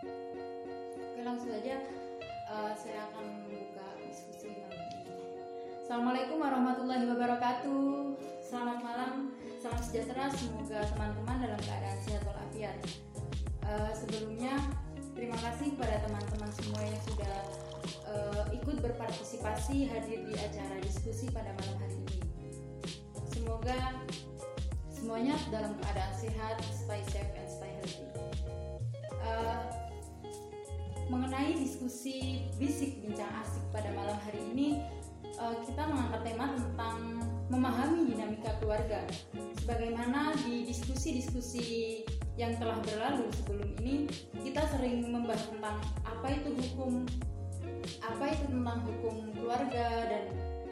[0.00, 1.76] Oke langsung saja
[2.48, 5.12] uh, saya akan membuka diskusi malam ini.
[5.84, 8.16] Assalamualaikum warahmatullahi wabarakatuh.
[8.40, 10.32] Selamat malam, salam sejahtera.
[10.32, 12.80] Semoga teman-teman dalam keadaan sehat walafiat.
[13.60, 14.56] Uh, sebelumnya
[15.12, 17.36] terima kasih kepada teman-teman semua yang sudah
[18.08, 22.18] uh, ikut berpartisipasi hadir di acara diskusi pada malam hari ini.
[23.28, 24.00] Semoga
[24.88, 28.08] semuanya dalam keadaan sehat, stay safe and stay healthy.
[29.20, 29.59] Uh,
[31.10, 34.78] mengenai diskusi bisik bincang asik pada malam hari ini,
[35.42, 36.98] uh, kita mengangkat tema tentang
[37.50, 39.02] memahami dinamika keluarga.
[39.58, 42.00] Sebagaimana di diskusi-diskusi
[42.38, 44.06] yang telah berlalu sebelum ini,
[44.38, 47.02] kita sering membahas tentang apa itu hukum,
[48.06, 50.24] apa itu tentang hukum keluarga dan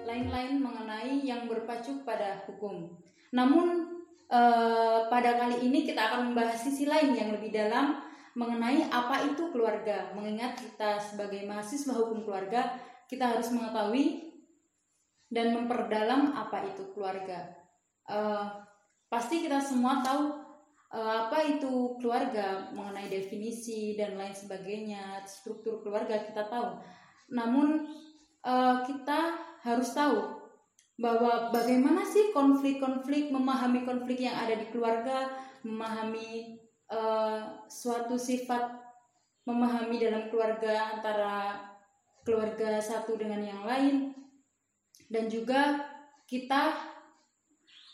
[0.06, 2.94] lain-lain mengenai yang berpacu pada hukum.
[3.34, 3.98] Namun
[4.30, 9.48] uh, pada kali ini kita akan membahas sisi lain yang lebih dalam mengenai apa itu
[9.54, 10.12] keluarga.
[10.12, 12.76] Mengingat kita sebagai mahasiswa hukum keluarga,
[13.08, 14.28] kita harus mengetahui
[15.28, 17.52] dan memperdalam apa itu keluarga.
[18.08, 18.64] Uh,
[19.12, 20.48] pasti kita semua tahu
[20.92, 26.80] uh, apa itu keluarga, mengenai definisi dan lain sebagainya, struktur keluarga kita tahu.
[27.32, 27.84] Namun
[28.44, 30.38] uh, kita harus tahu
[30.98, 35.30] bahwa bagaimana sih konflik-konflik, memahami konflik yang ada di keluarga,
[35.62, 36.57] memahami
[36.92, 38.76] uh, suatu sifat,
[39.48, 41.56] memahami dalam keluarga antara
[42.24, 44.12] keluarga satu dengan yang lain,
[45.08, 45.88] dan juga
[46.28, 46.76] kita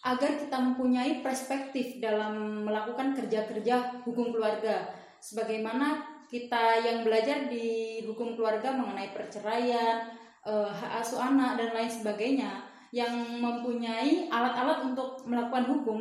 [0.05, 4.91] agar kita mempunyai perspektif dalam melakukan kerja-kerja hukum keluarga,
[5.23, 10.12] sebagaimana kita yang belajar di hukum keluarga mengenai perceraian,
[10.45, 16.01] uh, hak asuh anak dan lain sebagainya yang mempunyai alat-alat untuk melakukan hukum,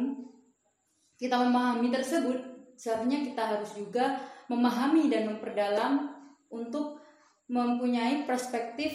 [1.16, 4.20] kita memahami tersebut, seharusnya kita harus juga
[4.52, 6.14] memahami dan memperdalam
[6.52, 7.02] untuk
[7.50, 8.94] mempunyai perspektif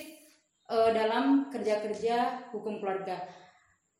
[0.71, 3.23] uh, dalam kerja-kerja hukum keluarga.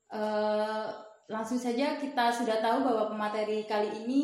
[0.09, 0.89] Uh,
[1.29, 4.23] langsung saja kita sudah tahu bahwa pemateri kali ini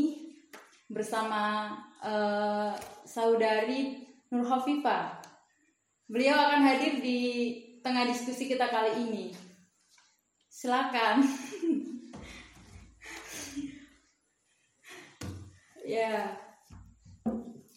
[0.89, 2.73] bersama uh,
[3.05, 4.49] saudari Nur.
[6.05, 7.21] Beliau akan hadir di
[7.81, 9.25] tengah diskusi kita kali ini.
[10.49, 11.23] Silakan.
[15.85, 16.33] ya.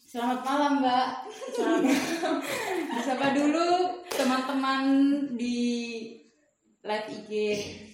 [0.07, 1.07] Selamat malam, Mbak.
[1.51, 2.35] Selamat malam.
[2.95, 3.67] Disapa dulu
[4.07, 4.83] teman-teman
[5.35, 5.59] di
[6.87, 7.31] live IG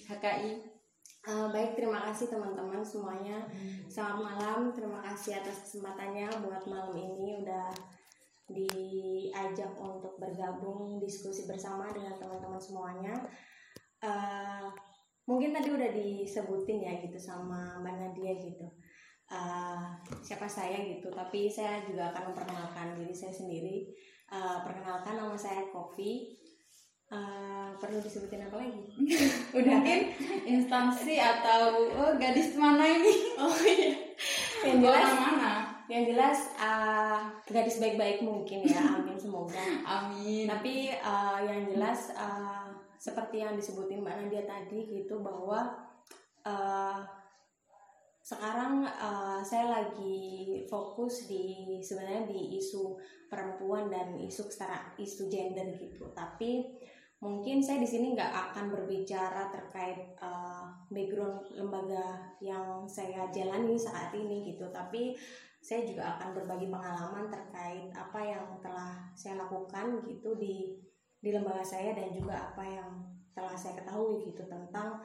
[0.05, 0.51] HKI.
[1.23, 3.49] Uh, baik, terima kasih teman-teman semuanya.
[3.89, 7.73] Selamat malam, terima kasih atas kesempatannya buat malam ini udah
[8.53, 13.15] diajak untuk bergabung diskusi bersama dengan teman-teman semuanya.
[14.03, 14.69] Uh,
[15.25, 18.67] mungkin tadi udah disebutin ya gitu sama Mbak Nadia gitu.
[19.31, 23.89] Uh, siapa saya gitu, tapi saya juga akan memperkenalkan diri saya sendiri.
[24.29, 26.39] Uh, perkenalkan nama saya Kofi.
[27.13, 28.89] Uh, perlu disebutin apa lagi?
[29.57, 30.01] udah mungkin
[30.49, 33.13] instansi atau oh, gadis mana ini?
[33.41, 33.93] Oh iya.
[34.65, 35.53] Yang jelas Orang mana?
[35.91, 38.81] Yang jelas uh, gadis baik-baik mungkin ya.
[38.97, 39.61] Amin semoga.
[39.83, 40.49] Amin.
[40.49, 45.75] Tapi uh, yang jelas uh, seperti yang disebutin Mbak Nadia tadi gitu bahwa
[46.47, 46.97] uh,
[48.23, 52.95] sekarang uh, saya lagi fokus di sebenarnya di isu
[53.27, 56.07] perempuan dan isu setara isu gender gitu.
[56.15, 56.63] Tapi
[57.19, 64.15] mungkin saya di sini nggak akan berbicara terkait uh, background lembaga yang saya jalani saat
[64.15, 64.71] ini gitu.
[64.71, 65.19] Tapi
[65.59, 70.79] saya juga akan berbagi pengalaman terkait apa yang telah saya lakukan gitu di
[71.19, 73.03] di lembaga saya dan juga apa yang
[73.35, 75.03] telah saya ketahui gitu tentang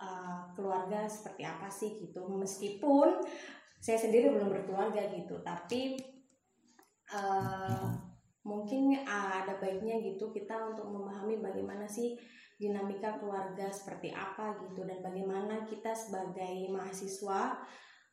[0.00, 2.26] uh, keluarga seperti apa sih gitu.
[2.26, 3.22] Meskipun
[3.78, 5.94] saya sendiri belum berkeluarga gitu tapi
[7.14, 7.86] uh,
[8.42, 12.18] mungkin ada baiknya gitu kita untuk memahami bagaimana sih
[12.58, 17.54] dinamika keluarga seperti apa gitu dan bagaimana kita sebagai mahasiswa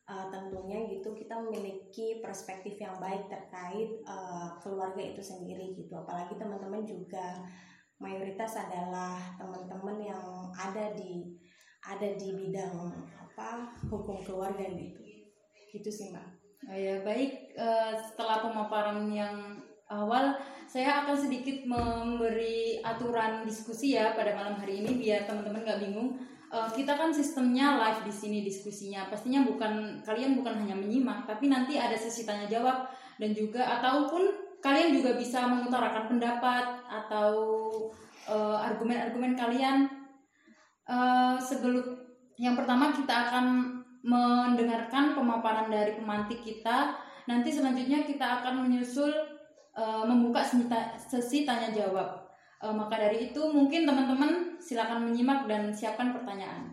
[0.06, 5.98] uh, tentunya gitu kita memiliki perspektif yang baik terkait uh, keluarga itu sendiri gitu.
[5.98, 7.42] Apalagi teman-teman juga
[7.98, 10.22] mayoritas adalah teman-teman yang
[10.54, 11.34] ada di
[11.86, 15.00] ada di bidang apa hukum keluarga gitu.
[15.70, 16.26] Gitu sih mbak.
[16.66, 20.34] Oh ya baik uh, setelah pemaparan yang awal
[20.66, 26.18] saya akan sedikit memberi aturan diskusi ya pada malam hari ini biar teman-teman nggak bingung.
[26.50, 29.06] Uh, kita kan sistemnya live di sini diskusinya.
[29.06, 32.90] Pastinya bukan kalian bukan hanya menyimak tapi nanti ada sesi tanya jawab
[33.22, 37.30] dan juga ataupun kalian juga bisa mengutarakan pendapat atau
[38.26, 39.86] uh, argumen-argumen kalian
[40.86, 41.82] uh, sebelum
[42.38, 43.46] yang pertama kita akan
[44.06, 46.94] mendengarkan pemaparan dari pemantik kita
[47.26, 49.10] nanti selanjutnya kita akan menyusul
[49.74, 50.46] uh, membuka
[50.96, 52.24] sesi tanya jawab.
[52.62, 56.72] Uh, maka dari itu mungkin teman-teman silakan menyimak dan siapkan pertanyaan.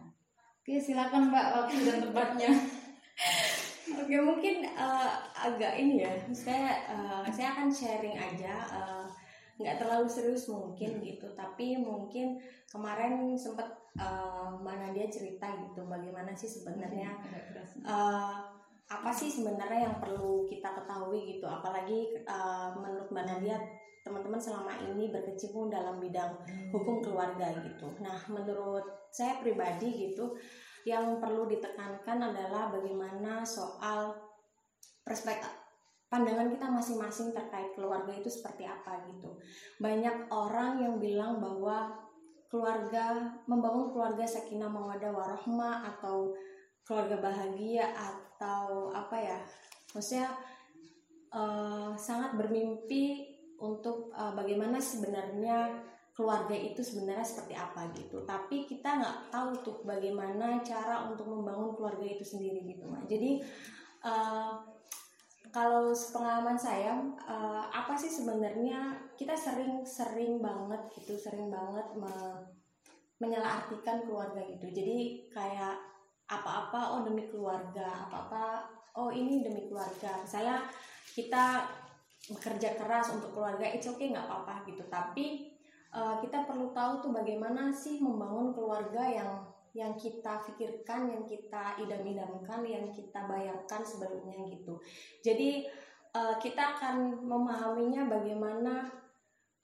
[0.63, 2.51] Oke, silakan Mbak waktu dan tempatnya.
[3.99, 6.13] Oke, mungkin uh, agak ini ya.
[6.31, 9.03] Saya uh, saya akan sharing aja uh,
[9.59, 11.27] nggak terlalu serius mungkin gitu.
[11.37, 13.69] Tapi mungkin kemarin sempat
[13.99, 17.13] uh, mana dia cerita gitu bagaimana sih sebenarnya
[17.85, 18.49] uh,
[18.83, 21.45] apa sih sebenarnya yang perlu kita ketahui gitu.
[21.45, 23.57] Apalagi uh, menurut mbak Nadia
[24.03, 26.35] teman-teman selama ini berkecimpung dalam bidang
[26.75, 27.87] hukum keluarga gitu.
[28.03, 28.83] Nah menurut
[29.13, 30.35] saya pribadi gitu
[30.83, 34.11] yang perlu ditekankan adalah bagaimana soal
[35.07, 35.62] perspektif
[36.13, 39.33] pandangan kita masing-masing terkait keluarga itu seperti apa gitu.
[39.81, 41.89] Banyak orang yang bilang bahwa
[42.53, 46.37] keluarga membangun keluarga sakinah mawadah warahmah atau
[46.85, 49.39] keluarga bahagia atau apa ya?
[49.97, 50.29] Maksudnya
[51.33, 55.81] uh, sangat bermimpi untuk uh, bagaimana sebenarnya
[56.13, 61.73] keluarga itu sebenarnya seperti apa gitu tapi kita nggak tahu tuh bagaimana cara untuk membangun
[61.73, 63.41] keluarga itu sendiri gitu mak jadi
[64.05, 64.61] uh,
[65.53, 66.97] kalau pengalaman saya
[67.29, 72.09] uh, apa sih sebenarnya kita sering-sering banget gitu sering banget me
[73.21, 74.67] menyalahartikan keluarga gitu.
[74.73, 75.77] Jadi kayak
[76.25, 78.65] apa-apa oh demi keluarga apa-apa
[78.97, 80.25] oh ini demi keluarga.
[80.25, 80.65] Misalnya
[81.13, 81.69] kita
[82.33, 84.83] bekerja keras untuk keluarga itu oke okay, nggak apa-apa gitu.
[84.89, 85.53] Tapi
[85.93, 89.31] uh, kita perlu tahu tuh bagaimana sih membangun keluarga yang
[89.73, 94.77] yang kita pikirkan, yang kita idam-idamkan, yang kita bayangkan sebelumnya gitu.
[95.25, 95.65] Jadi
[96.13, 98.85] uh, kita akan memahaminya bagaimana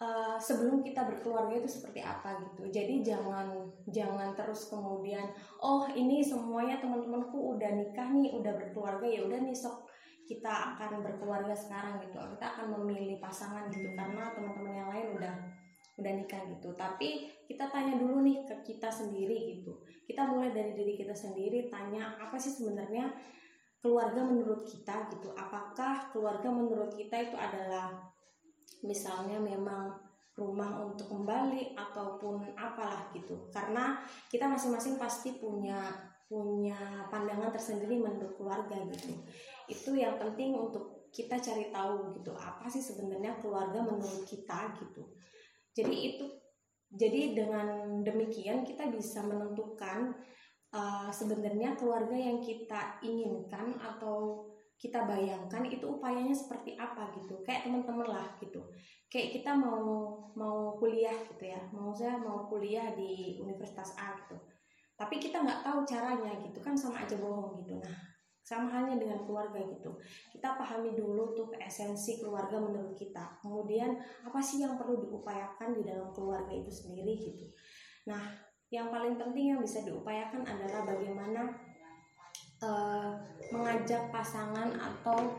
[0.01, 2.73] uh, sebelum kita berkeluarga itu seperti apa gitu.
[2.73, 5.29] Jadi jangan jangan terus kemudian
[5.61, 9.85] oh ini semuanya teman-temanku udah nikah nih, udah berkeluarga ya udah nih sok
[10.25, 12.17] kita akan berkeluarga sekarang gitu.
[12.17, 15.33] Kita akan memilih pasangan gitu karena teman-teman yang lain udah
[15.99, 16.71] udah nikah gitu.
[16.73, 19.75] Tapi kita tanya dulu nih ke kita sendiri gitu.
[20.07, 23.11] Kita mulai dari diri kita sendiri tanya apa sih sebenarnya
[23.83, 25.29] keluarga menurut kita gitu.
[25.35, 27.99] Apakah keluarga menurut kita itu adalah
[28.83, 29.91] misalnya memang
[30.39, 33.51] rumah untuk kembali ataupun apalah gitu.
[33.51, 33.99] Karena
[34.31, 35.91] kita masing-masing pasti punya
[36.29, 39.17] punya pandangan tersendiri menurut keluarga gitu.
[39.65, 42.31] Itu yang penting untuk kita cari tahu gitu.
[42.37, 45.03] Apa sih sebenarnya keluarga menurut kita gitu
[45.74, 46.25] jadi itu
[46.89, 50.18] jadi dengan demikian kita bisa menentukan
[50.74, 54.50] uh, sebenarnya keluarga yang kita inginkan atau
[54.80, 57.44] kita bayangkan itu upayanya seperti apa gitu.
[57.44, 58.63] Kayak teman-teman lah gitu.
[59.12, 61.62] Kayak kita mau mau kuliah gitu ya.
[61.75, 64.39] Mau saya mau kuliah di Universitas A gitu.
[64.95, 67.75] Tapi kita nggak tahu caranya gitu kan sama aja bohong gitu.
[67.77, 68.08] Nah,
[68.49, 69.93] sama halnya dengan keluarga gitu.
[70.33, 73.37] Kita pahami dulu tuh esensi keluarga menurut kita.
[73.45, 73.93] Kemudian
[74.25, 77.45] apa sih yang perlu diupayakan di dalam keluarga itu sendiri gitu.
[78.09, 78.25] Nah
[78.73, 81.53] yang paling penting yang bisa diupayakan adalah bagaimana
[82.65, 83.21] uh,
[83.53, 85.37] mengajak pasangan atau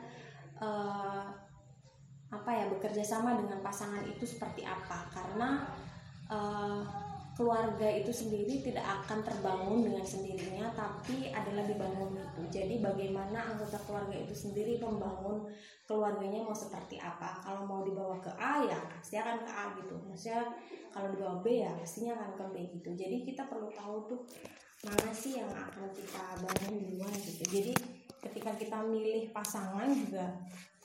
[0.63, 1.27] uh,
[2.31, 5.11] apa ya bekerja sama dengan pasangan itu seperti apa.
[5.11, 5.67] Karena
[6.31, 7.10] uh,
[7.41, 12.61] keluarga itu sendiri tidak akan terbangun dengan sendirinya tapi adalah dibangun itu.
[12.61, 15.49] Jadi bagaimana anggota keluarga itu sendiri membangun
[15.89, 17.41] keluarganya mau seperti apa?
[17.41, 19.97] Kalau mau dibawa ke A ya pasti akan ke A gitu.
[20.05, 20.53] Maksudnya
[20.93, 22.93] kalau dibawa B ya pastinya akan ke B gitu.
[22.93, 24.21] Jadi kita perlu tahu tuh
[24.85, 27.45] mana sih yang akan kita bangun duluan gitu.
[27.49, 27.73] Jadi
[28.21, 30.37] ketika kita milih pasangan juga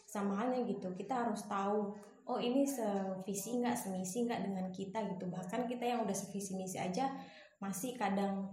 [0.08, 0.88] sama halnya gitu.
[0.96, 5.30] Kita harus tahu oh ini sevisi nggak semisi nggak dengan kita gitu.
[5.30, 7.14] Bahkan kita yang udah sevisi misi aja
[7.62, 8.50] masih kadang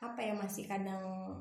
[0.00, 1.32] apa ya masih kadang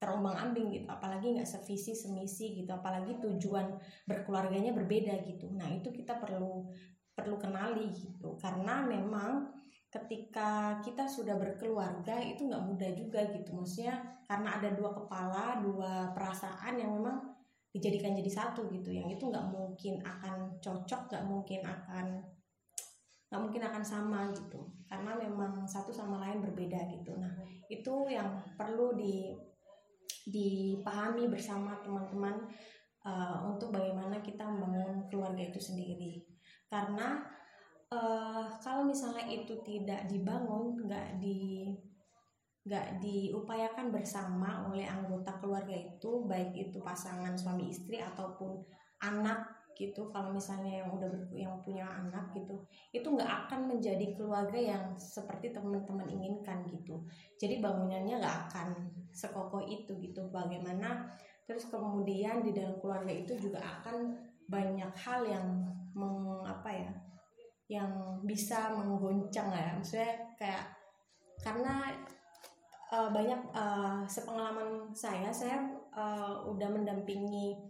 [0.00, 0.88] terombang ambing gitu.
[0.88, 2.72] Apalagi nggak sevisi semisi gitu.
[2.72, 3.76] Apalagi tujuan
[4.08, 5.52] berkeluarganya berbeda gitu.
[5.52, 6.72] Nah itu kita perlu
[7.12, 8.40] perlu kenali gitu.
[8.40, 9.52] Karena memang
[9.92, 13.52] ketika kita sudah berkeluarga itu nggak mudah juga gitu.
[13.52, 17.35] Maksudnya karena ada dua kepala dua perasaan yang memang
[17.74, 18.90] dijadikan jadi satu gitu.
[18.92, 22.06] Yang itu nggak mungkin akan cocok nggak mungkin akan
[23.26, 24.60] nggak mungkin akan sama gitu.
[24.86, 27.14] Karena memang satu sama lain berbeda gitu.
[27.18, 27.32] Nah
[27.66, 29.34] itu yang perlu di
[30.26, 32.34] dipahami bersama teman-teman
[33.06, 36.26] uh, untuk bagaimana kita membangun keluarga itu sendiri.
[36.66, 37.22] Karena
[37.94, 41.70] uh, kalau misalnya itu tidak dibangun nggak di
[42.66, 48.58] nggak diupayakan bersama oleh anggota keluarga itu baik itu pasangan suami istri ataupun
[49.06, 50.10] anak gitu.
[50.10, 52.58] Kalau misalnya yang udah yang punya anak gitu
[52.90, 57.06] itu nggak akan menjadi keluarga yang seperti teman-teman inginkan gitu.
[57.38, 58.68] Jadi bangunannya nggak akan
[59.14, 60.26] sekokoh itu gitu.
[60.34, 61.06] Bagaimana
[61.46, 64.18] terus kemudian di dalam keluarga itu juga akan
[64.50, 65.46] banyak hal yang
[65.94, 66.90] meng, apa ya
[67.70, 69.78] yang bisa menggoncang ya.
[69.78, 70.66] Maksudnya kayak
[71.44, 71.94] karena
[72.96, 75.60] uh, banyak uh, sepengalaman saya saya
[75.92, 77.60] uh, udah mendampingi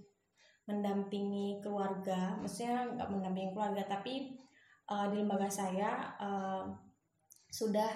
[0.66, 2.38] mendampingi keluarga.
[2.38, 4.38] Maksudnya nggak mendampingi keluarga tapi
[4.90, 6.62] uh, di lembaga saya uh,
[7.50, 7.90] sudah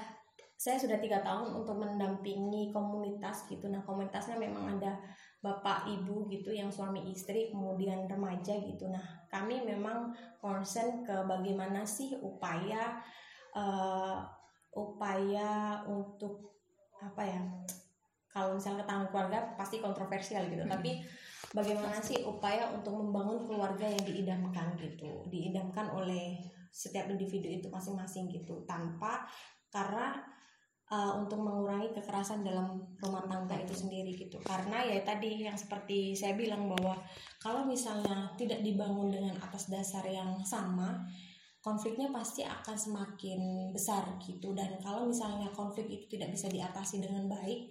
[0.60, 3.70] saya sudah tiga tahun untuk mendampingi komunitas gitu.
[3.72, 5.00] Nah komunitasnya memang ada
[5.40, 8.86] bapak ibu gitu yang suami istri kemudian remaja gitu.
[8.92, 13.00] Nah kami memang concern ke bagaimana sih upaya
[13.56, 14.20] uh,
[14.76, 16.59] upaya untuk
[17.00, 17.42] apa ya
[18.30, 20.62] kalau misalnya ketanggung keluarga pasti kontroversial gitu.
[20.62, 20.72] Hmm.
[20.78, 21.02] tapi
[21.50, 25.26] bagaimana sih upaya untuk membangun keluarga yang diidamkan gitu?
[25.26, 26.38] Diidamkan oleh
[26.70, 29.26] setiap individu itu masing-masing gitu tanpa
[29.74, 30.22] karena
[30.90, 34.38] uh, untuk mengurangi kekerasan dalam rumah tangga itu sendiri gitu.
[34.46, 36.94] Karena ya tadi yang seperti saya bilang bahwa
[37.42, 41.02] kalau misalnya tidak dibangun dengan atas dasar yang sama
[41.60, 44.56] konfliknya pasti akan semakin besar gitu.
[44.56, 47.68] Dan kalau misalnya konflik itu tidak bisa diatasi dengan baik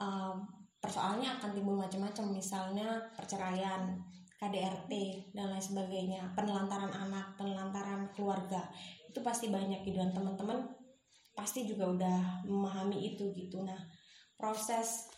[0.00, 0.34] uh,
[0.80, 2.24] persoalannya akan timbul macam-macam.
[2.32, 4.00] Misalnya perceraian
[4.38, 4.92] KDRT
[5.36, 8.64] dan lain sebagainya penelantaran anak penelantaran keluarga
[9.04, 10.00] itu pasti banyak gitu.
[10.00, 10.64] Dan teman-teman
[11.36, 13.60] pasti juga udah memahami itu gitu.
[13.60, 13.78] Nah
[14.40, 15.12] proses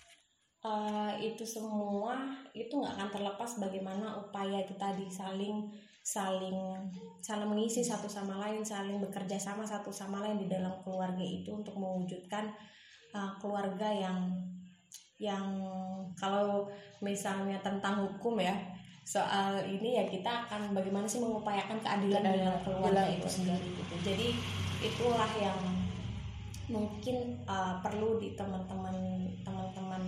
[0.66, 5.70] uh, itu semua itu nggak akan terlepas bagaimana upaya itu tadi saling
[6.10, 6.58] saling
[7.22, 11.54] saling mengisi satu sama lain saling bekerja sama satu sama lain di dalam keluarga itu
[11.54, 12.50] untuk mewujudkan
[13.14, 14.34] uh, keluarga yang
[15.22, 15.62] yang
[16.18, 16.66] kalau
[16.98, 18.58] misalnya tentang hukum ya
[19.06, 23.94] soal ini ya kita akan bagaimana sih mengupayakan keadilan dalam keluarga itu sendiri gitu.
[24.06, 24.28] Jadi
[24.80, 25.58] itulah yang
[26.70, 30.02] mungkin uh, perlu di teman-teman teman-teman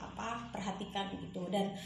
[0.00, 1.46] apa perhatikan gitu.
[1.52, 1.76] Dan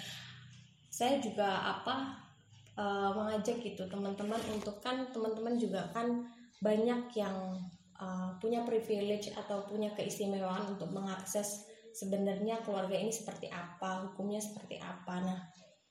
[0.90, 2.29] saya juga apa
[2.76, 6.26] uh, mengajak gitu teman-teman untuk kan teman-teman juga kan
[6.60, 7.56] banyak yang
[7.96, 14.78] uh, punya privilege atau punya keistimewaan untuk mengakses sebenarnya keluarga ini seperti apa hukumnya seperti
[14.78, 15.14] apa.
[15.24, 15.40] Nah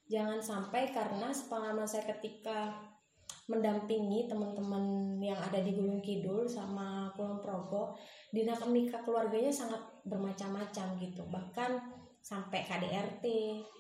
[0.08, 2.74] jangan sampai karena pengalaman saya ketika
[3.50, 7.98] mendampingi teman-teman yang ada di Gunung Kidul sama Kulon Progo
[8.30, 11.26] dinamika keluarganya sangat bermacam-macam gitu.
[11.26, 11.72] Bahkan
[12.22, 13.26] sampai KDRT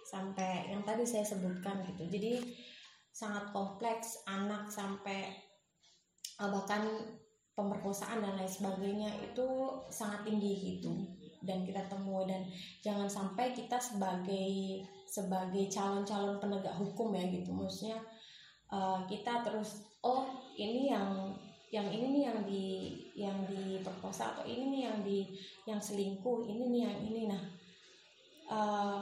[0.09, 2.09] sampai yang tadi saya sebutkan gitu.
[2.09, 2.41] Jadi
[3.19, 5.35] sangat kompleks anak sampai
[6.39, 6.87] eh, bahkan
[7.51, 9.47] pemerkosaan dan lain sebagainya itu
[9.91, 10.95] sangat tinggi gitu.
[11.43, 12.47] Dan kita temui dan
[12.83, 17.51] jangan sampai kita sebagai sebagai calon-calon penegak hukum ya gitu.
[17.51, 17.99] Maksudnya
[18.71, 21.35] uh, kita terus oh ini yang
[21.69, 22.65] yang ini nih yang di
[23.15, 25.19] yang diperkosa atau ini nih yang di
[25.63, 27.21] yang selingkuh ini nih yang ini.
[27.31, 27.43] Nah
[28.51, 28.99] uh,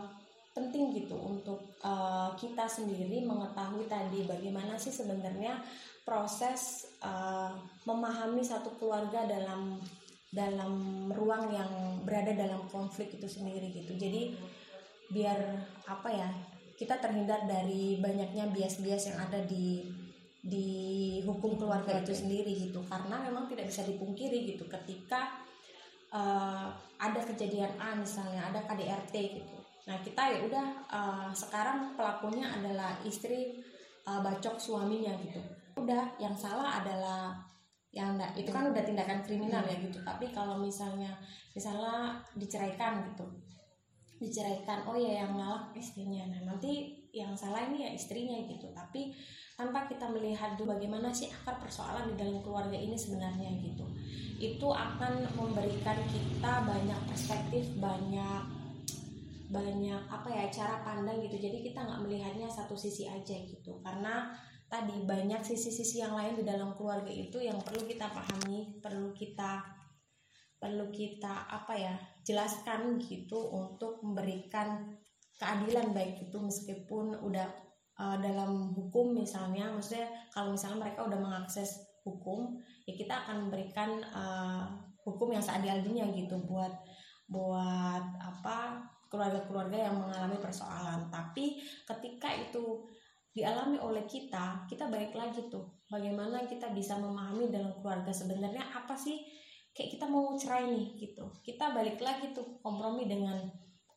[0.58, 5.62] penting gitu untuk uh, kita sendiri mengetahui tadi bagaimana sih sebenarnya
[6.02, 7.54] proses uh,
[7.86, 9.78] memahami satu keluarga dalam
[10.34, 10.74] dalam
[11.14, 11.72] ruang yang
[12.02, 13.94] berada dalam konflik itu sendiri gitu.
[13.94, 14.34] Jadi
[15.14, 15.38] biar
[15.86, 16.30] apa ya
[16.76, 19.86] kita terhindar dari banyaknya bias-bias yang ada di
[20.42, 20.68] di
[21.22, 22.82] hukum keluarga itu sendiri gitu.
[22.90, 25.38] Karena memang tidak bisa dipungkiri gitu ketika
[26.12, 29.57] uh, ada kejadian A misalnya ada KDRT gitu
[29.88, 33.64] nah kita ya udah uh, sekarang pelakunya adalah istri
[34.04, 35.40] uh, bacok suaminya gitu.
[35.80, 37.40] Udah yang salah adalah
[37.96, 40.00] yang enggak itu kan udah tindakan kriminal ya gitu.
[40.04, 41.16] Tapi kalau misalnya
[41.56, 43.26] misalnya diceraikan gitu.
[44.18, 46.28] Diceraikan oh ya yang ngalah istrinya.
[46.36, 48.68] Nah nanti yang salah ini ya istrinya gitu.
[48.76, 49.16] Tapi
[49.56, 53.86] tanpa kita melihat dulu bagaimana sih akar persoalan di dalam keluarga ini sebenarnya gitu.
[54.38, 58.57] Itu akan memberikan kita banyak perspektif banyak
[59.48, 61.40] banyak apa ya cara pandang gitu.
[61.40, 63.80] Jadi kita nggak melihatnya satu sisi aja gitu.
[63.80, 64.32] Karena
[64.68, 69.64] tadi banyak sisi-sisi yang lain di dalam keluarga itu yang perlu kita pahami perlu kita
[70.60, 71.96] perlu kita apa ya
[72.28, 75.00] jelaskan gitu untuk memberikan
[75.40, 77.48] keadilan baik itu meskipun udah
[77.96, 79.72] uh, dalam hukum misalnya.
[79.72, 84.64] Maksudnya kalau misalnya mereka udah mengakses hukum ya kita akan memberikan uh,
[85.08, 86.72] hukum yang seadil-adilnya gitu buat
[87.28, 91.08] buat apa keluarga-keluarga yang mengalami persoalan.
[91.12, 92.88] Tapi ketika itu
[93.38, 98.98] dialami oleh kita kita balik lagi tuh bagaimana kita bisa memahami dalam keluarga sebenarnya apa
[98.98, 99.22] sih
[99.78, 101.30] kayak kita mau cerai nih gitu.
[101.46, 103.38] Kita balik lagi tuh kompromi dengan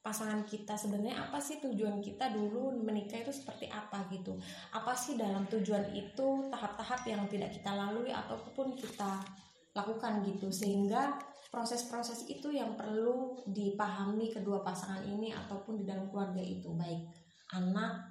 [0.01, 4.37] pasangan kita sebenarnya apa sih tujuan kita dulu menikah itu seperti apa gitu.
[4.77, 9.25] Apa sih dalam tujuan itu tahap-tahap yang tidak kita lalui ataupun kita
[9.73, 10.53] lakukan gitu.
[10.53, 11.17] Sehingga
[11.51, 17.11] proses-proses itu yang perlu dipahami kedua pasangan ini ataupun di dalam keluarga itu baik
[17.59, 18.07] anak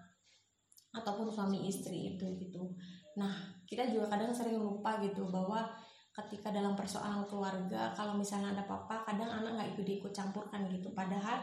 [0.92, 2.76] ataupun suami istri itu gitu.
[3.16, 3.32] Nah
[3.64, 5.72] kita juga kadang sering lupa gitu bahwa
[6.12, 10.92] ketika dalam persoalan keluarga kalau misalnya ada apa-apa kadang anak nggak ikut ikut campurkan gitu.
[10.92, 11.40] Padahal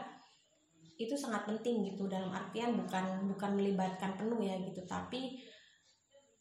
[0.97, 5.37] itu sangat penting gitu dalam artian bukan bukan melibatkan penuh ya gitu tapi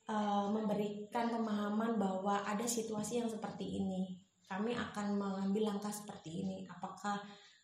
[0.09, 6.57] uh, memberikan pemahaman bahwa ada situasi yang seperti ini kami akan mengambil langkah seperti ini.
[6.71, 7.19] Apakah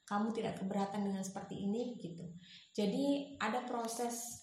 [0.06, 1.94] kamu tidak keberatan dengan seperti ini?
[1.98, 2.26] Gitu.
[2.74, 4.42] Jadi ada proses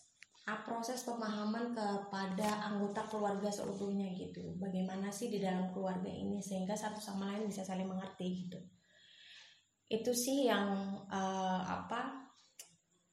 [0.66, 4.58] proses pemahaman kepada anggota keluarga seutuhnya gitu.
[4.58, 8.58] Bagaimana sih di dalam keluarga ini sehingga satu sama lain bisa saling mengerti gitu.
[9.90, 12.30] Itu sih yang uh, apa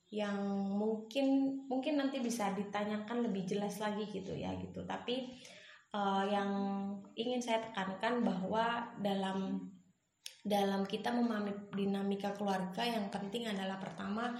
[0.08, 0.38] yang
[0.70, 4.86] mungkin mungkin nanti bisa ditanyakan lebih jelas lagi gitu ya gitu.
[4.88, 5.36] Tapi
[5.96, 6.50] uh, yang
[7.16, 9.72] ingin saya tekankan bahwa dalam
[10.46, 14.30] dalam kita memahami dinamika keluarga yang penting adalah pertama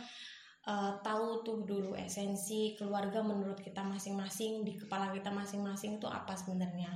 [0.69, 6.37] uh, tahu tuh dulu esensi keluarga menurut kita masing-masing di kepala kita masing-masing itu apa
[6.37, 6.93] sebenarnya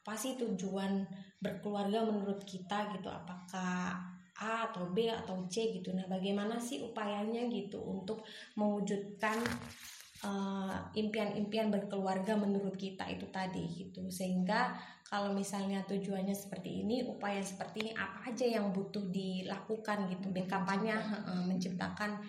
[0.00, 1.08] apa sih tujuan
[1.40, 3.96] berkeluarga menurut kita gitu apakah
[4.40, 5.92] A atau B atau C gitu.
[5.92, 8.24] Nah, bagaimana sih upayanya gitu untuk
[8.56, 9.36] mewujudkan
[10.92, 14.04] impian-impian uh, berkeluarga menurut kita itu tadi gitu.
[14.12, 14.76] Sehingga
[15.08, 20.28] kalau misalnya tujuannya seperti ini, upaya seperti ini apa aja yang butuh dilakukan gitu.
[20.44, 22.20] Kampanye uh, menciptakan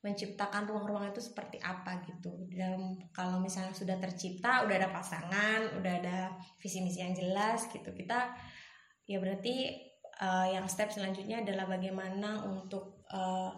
[0.00, 5.92] menciptakan ruang-ruang itu seperti apa gitu dalam kalau misalnya sudah tercipta udah ada pasangan udah
[6.00, 6.18] ada
[6.56, 8.32] visi misi yang jelas gitu kita
[9.04, 9.76] ya berarti
[10.24, 13.52] uh, yang step selanjutnya adalah bagaimana untuk uh,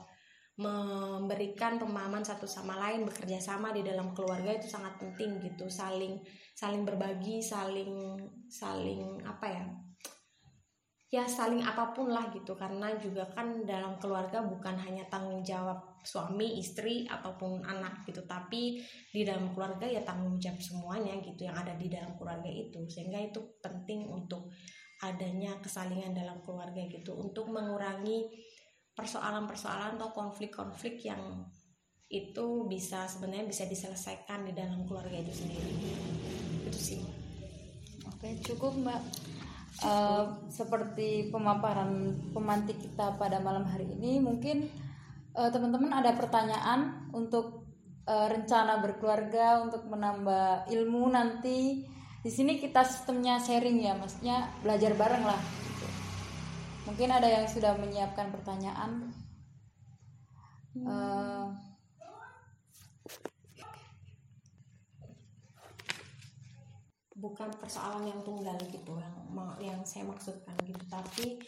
[0.52, 5.64] memberikan pemahaman satu sama lain bekerja sama di dalam keluarga itu sangat penting gitu.
[5.72, 6.20] Saling
[6.52, 8.20] saling berbagi saling
[8.52, 9.64] saling apa ya?
[11.12, 12.52] Ya saling apa pun lah gitu.
[12.56, 18.24] Karena juga kan dalam keluarga bukan hanya tanggung jawab suami istri ataupun anak gitu.
[18.24, 18.80] Tapi
[19.12, 22.84] di dalam keluarga ya tanggung jawab semuanya gitu yang ada di dalam keluarga itu.
[22.88, 24.52] Sehingga itu penting untuk
[25.04, 27.16] adanya kesalingan dalam keluarga gitu.
[27.16, 28.51] Untuk mengurangi
[28.92, 31.48] persoalan-persoalan atau konflik-konflik yang
[32.12, 35.72] itu bisa sebenarnya bisa diselesaikan di dalam keluarga itu sendiri.
[36.68, 37.00] Itu sih
[38.04, 39.02] oke cukup mbak.
[39.82, 44.68] Uh, seperti pemaparan pemantik kita pada malam hari ini mungkin
[45.32, 47.64] uh, teman-teman ada pertanyaan untuk
[48.04, 51.88] uh, rencana berkeluarga untuk menambah ilmu nanti.
[52.22, 55.61] Di sini kita sistemnya sharing ya maksudnya belajar bareng lah.
[56.92, 59.16] Mungkin ada yang sudah menyiapkan pertanyaan
[60.76, 60.84] hmm.
[60.84, 61.48] uh,
[67.16, 69.16] bukan persoalan yang tunggal gitu yang
[69.56, 71.40] yang saya maksudkan gitu tapi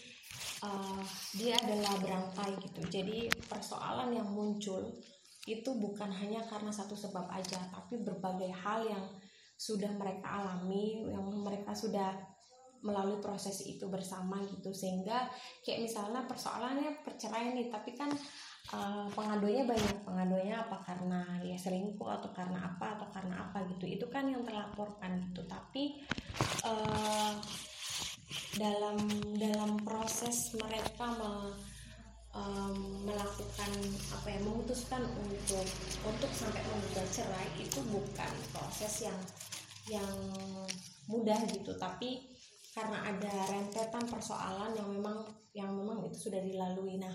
[0.65, 1.05] uh,
[1.37, 4.97] dia adalah berangkai gitu jadi persoalan yang muncul
[5.45, 9.05] itu bukan hanya karena satu sebab aja tapi berbagai hal yang
[9.61, 12.33] sudah mereka alami yang mereka sudah
[12.85, 14.71] melalui proses itu bersama gitu.
[14.71, 15.27] Sehingga
[15.65, 18.13] kayak misalnya persoalannya perceraian nih tapi kan
[18.77, 19.97] uh, pengaduannya banyak.
[20.05, 23.89] Pengaduannya apa karena ya selingkuh atau karena apa atau karena apa gitu.
[23.89, 25.43] Itu kan yang terlaporkan gitu.
[25.49, 26.05] Tapi
[26.69, 27.35] uh,
[28.55, 28.97] dalam
[29.35, 31.33] dalam proses mereka me,
[32.35, 33.71] um, melakukan
[34.15, 35.67] apa ya memutuskan untuk
[36.07, 39.19] untuk sampai menggugat cerai itu bukan proses yang
[39.91, 40.15] yang
[41.11, 41.75] mudah gitu.
[41.77, 42.34] Tapi
[42.75, 45.23] karena ada rentetan persoalan yang memang
[45.55, 46.99] yang memang itu sudah dilalui.
[46.99, 47.15] Nah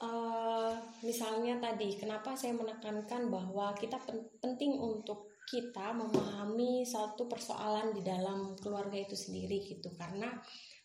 [0.00, 0.72] uh,
[1.04, 4.00] misalnya tadi kenapa saya menekankan bahwa kita
[4.40, 9.92] penting untuk kita memahami satu persoalan di dalam keluarga itu sendiri gitu.
[10.00, 10.32] Karena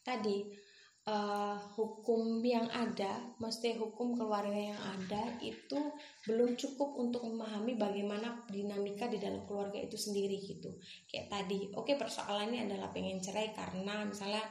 [0.03, 0.66] tadi
[1.07, 5.79] uh, hukum yang ada, mesti hukum keluarga yang ada itu
[6.27, 10.75] belum cukup untuk memahami bagaimana dinamika di dalam keluarga itu sendiri gitu.
[11.07, 14.43] Kayak tadi, oke okay, persoalannya adalah pengen cerai karena misalnya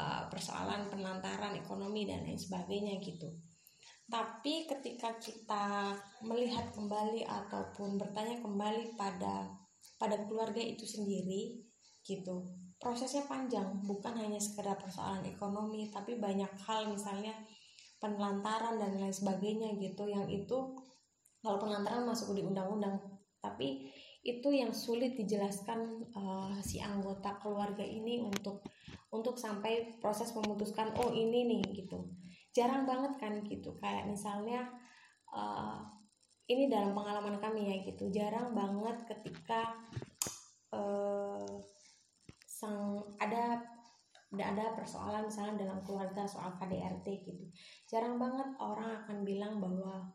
[0.00, 3.28] uh, persoalan penantaran ekonomi dan lain sebagainya gitu.
[4.06, 9.50] Tapi ketika kita melihat kembali ataupun bertanya kembali pada
[9.98, 11.58] pada keluarga itu sendiri
[12.06, 17.32] gitu prosesnya panjang bukan hanya sekedar persoalan ekonomi tapi banyak hal misalnya
[17.96, 20.76] penelantaran dan lain sebagainya gitu yang itu
[21.40, 22.98] kalau penelantaran masuk di undang-undang.
[23.38, 23.86] Tapi
[24.26, 28.66] itu yang sulit dijelaskan uh, si anggota keluarga ini untuk
[29.14, 32.10] untuk sampai proses memutuskan oh ini nih gitu.
[32.50, 34.66] Jarang banget kan gitu kayak misalnya
[35.30, 35.78] uh,
[36.50, 39.74] ini dalam pengalaman kami ya gitu jarang banget ketika
[40.70, 41.42] uh,
[42.56, 43.60] sang ada
[44.32, 47.44] udah ada persoalan misalnya dalam keluarga soal KDRT gitu.
[47.84, 50.08] Jarang banget orang akan bilang bahwa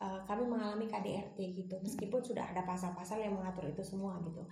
[0.00, 4.42] uh, kami mengalami KDRT gitu meskipun sudah ada pasal-pasal yang mengatur itu semua gitu.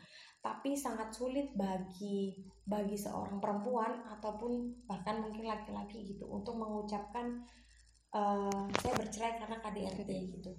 [0.45, 2.37] Tapi sangat sulit bagi
[2.69, 7.43] bagi seorang perempuan ataupun bahkan mungkin laki-laki gitu untuk mengucapkan
[8.13, 10.53] uh, saya bercerai karena KDRT gitu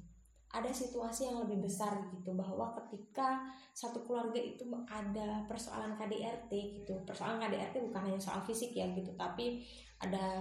[0.48, 3.44] ada situasi yang lebih besar gitu bahwa ketika
[3.76, 6.52] satu keluarga itu ada persoalan KDRT
[6.84, 6.94] gitu.
[7.04, 9.68] Persoalan KDRT bukan hanya soal fisik ya gitu tapi
[10.00, 10.40] ada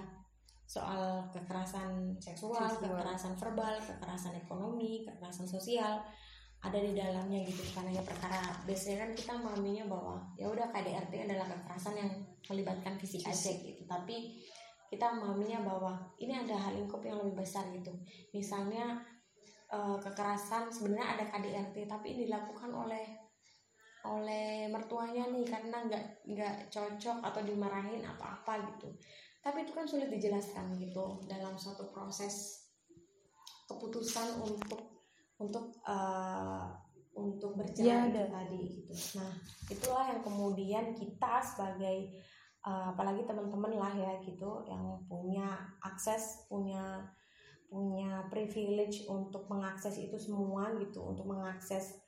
[0.66, 2.98] soal kekerasan seksual, seksual.
[2.98, 6.02] kekerasan verbal, kekerasan ekonomi, kekerasan sosial
[6.62, 7.62] ada di dalamnya gitu.
[7.70, 12.10] Karena ya perkara biasanya kan kita memahaminya bahwa ya udah KDRT adalah kekerasan yang
[12.50, 13.82] melibatkan fisik aja gitu.
[13.86, 14.42] Tapi
[14.86, 17.90] kita memahaminya bahwa ini ada hal lingkup yang lebih besar gitu.
[18.34, 19.02] Misalnya
[19.72, 23.26] uh, kekerasan sebenarnya ada KDRT tapi ini dilakukan oleh
[24.06, 28.94] oleh mertuanya nih karena nggak nggak cocok atau dimarahin apa apa gitu.
[29.42, 32.66] Tapi itu kan sulit dijelaskan gitu dalam suatu proses
[33.66, 35.02] keputusan untuk
[35.42, 36.70] untuk uh,
[37.16, 38.94] untuk berjalan ya, tadi gitu.
[39.18, 39.32] Nah
[39.66, 42.14] itulah yang kemudian kita sebagai
[42.62, 45.50] uh, apalagi teman-teman lah ya gitu yang punya
[45.82, 47.02] akses punya
[47.66, 51.98] punya privilege untuk mengakses itu semua gitu untuk mengakses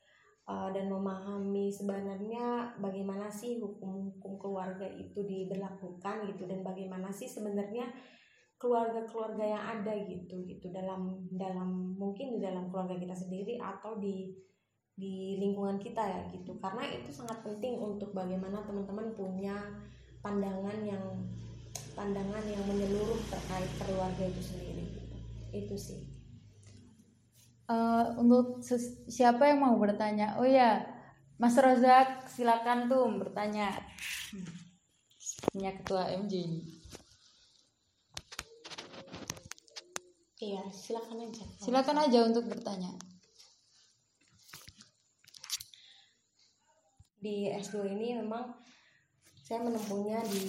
[0.48, 7.90] uh, dan memahami sebenarnya bagaimana sih hukum-hukum keluarga itu diberlakukan gitu dan bagaimana sih sebenarnya
[8.58, 14.34] keluarga-keluarga yang ada gitu gitu dalam dalam mungkin di dalam keluarga kita sendiri atau di
[14.98, 16.58] di lingkungan kita ya gitu.
[16.58, 19.54] Karena itu sangat penting untuk bagaimana teman-teman punya
[20.18, 21.22] pandangan yang
[21.94, 24.77] pandangan yang menyeluruh terkait keluarga itu sendiri
[25.52, 26.00] itu sih.
[27.68, 28.64] Uh, untuk
[29.12, 30.40] siapa yang mau bertanya?
[30.40, 30.88] Oh ya
[31.36, 33.72] Mas Rozak silakan tuh bertanya.
[35.52, 36.64] Punya ketua MJ
[40.38, 41.44] iya silakan aja.
[41.58, 42.94] Silakan aja untuk bertanya.
[47.18, 48.54] Di S2 ini memang
[49.48, 50.44] saya menempuhnya di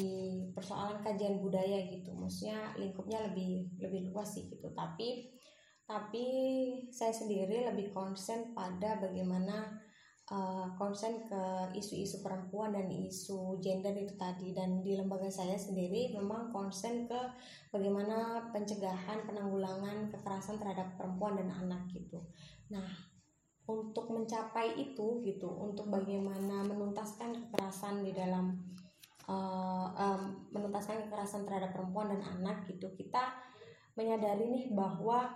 [0.51, 2.11] persoalan kajian budaya gitu.
[2.11, 4.67] Maksudnya lingkupnya lebih lebih luas sih gitu.
[4.75, 5.31] Tapi
[5.87, 6.27] tapi
[6.91, 9.79] saya sendiri lebih konsen pada bagaimana
[10.27, 11.43] uh, konsen ke
[11.79, 14.51] isu-isu perempuan dan isu gender itu tadi.
[14.51, 17.21] Dan di lembaga saya sendiri memang konsen ke
[17.71, 22.19] bagaimana pencegahan penanggulangan kekerasan terhadap perempuan dan anak gitu.
[22.67, 23.15] Nah
[23.63, 28.57] untuk mencapai itu gitu untuk bagaimana menuntaskan kekerasan di dalam
[29.29, 33.37] uh, um, menuntaskan kekerasan terhadap perempuan dan anak gitu kita
[33.93, 35.29] menyadari nih bahwa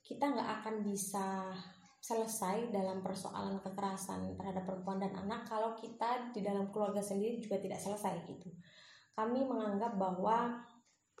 [0.00, 1.50] kita nggak akan bisa
[1.98, 7.58] selesai dalam persoalan kekerasan terhadap perempuan dan anak kalau kita di dalam keluarga sendiri juga
[7.58, 8.54] tidak selesai gitu.
[9.18, 10.62] Kami menganggap bahwa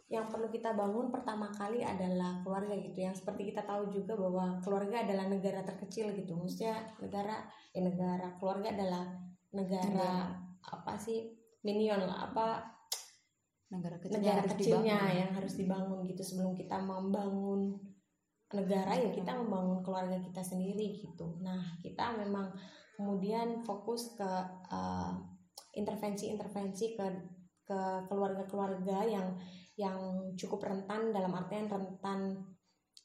[0.06, 3.02] yang perlu kita bangun pertama kali adalah keluarga gitu.
[3.02, 6.38] Yang seperti kita tahu juga bahwa keluarga adalah negara terkecil gitu.
[6.38, 7.42] Maksudnya negara
[7.74, 9.04] ya negara keluarga adalah
[9.50, 10.70] negara, negara.
[10.70, 11.35] apa sih
[11.66, 12.62] minion lah apa
[13.74, 15.18] negara, kecil negara kecilnya dibangun.
[15.18, 17.74] yang harus dibangun gitu sebelum kita membangun
[18.54, 22.54] negara ya kita membangun keluarga kita sendiri gitu nah kita memang
[22.94, 24.30] kemudian fokus ke
[24.70, 25.10] uh,
[25.74, 27.06] intervensi-intervensi ke
[27.66, 29.34] ke keluarga-keluarga yang
[29.74, 29.98] yang
[30.38, 32.38] cukup rentan dalam artian rentan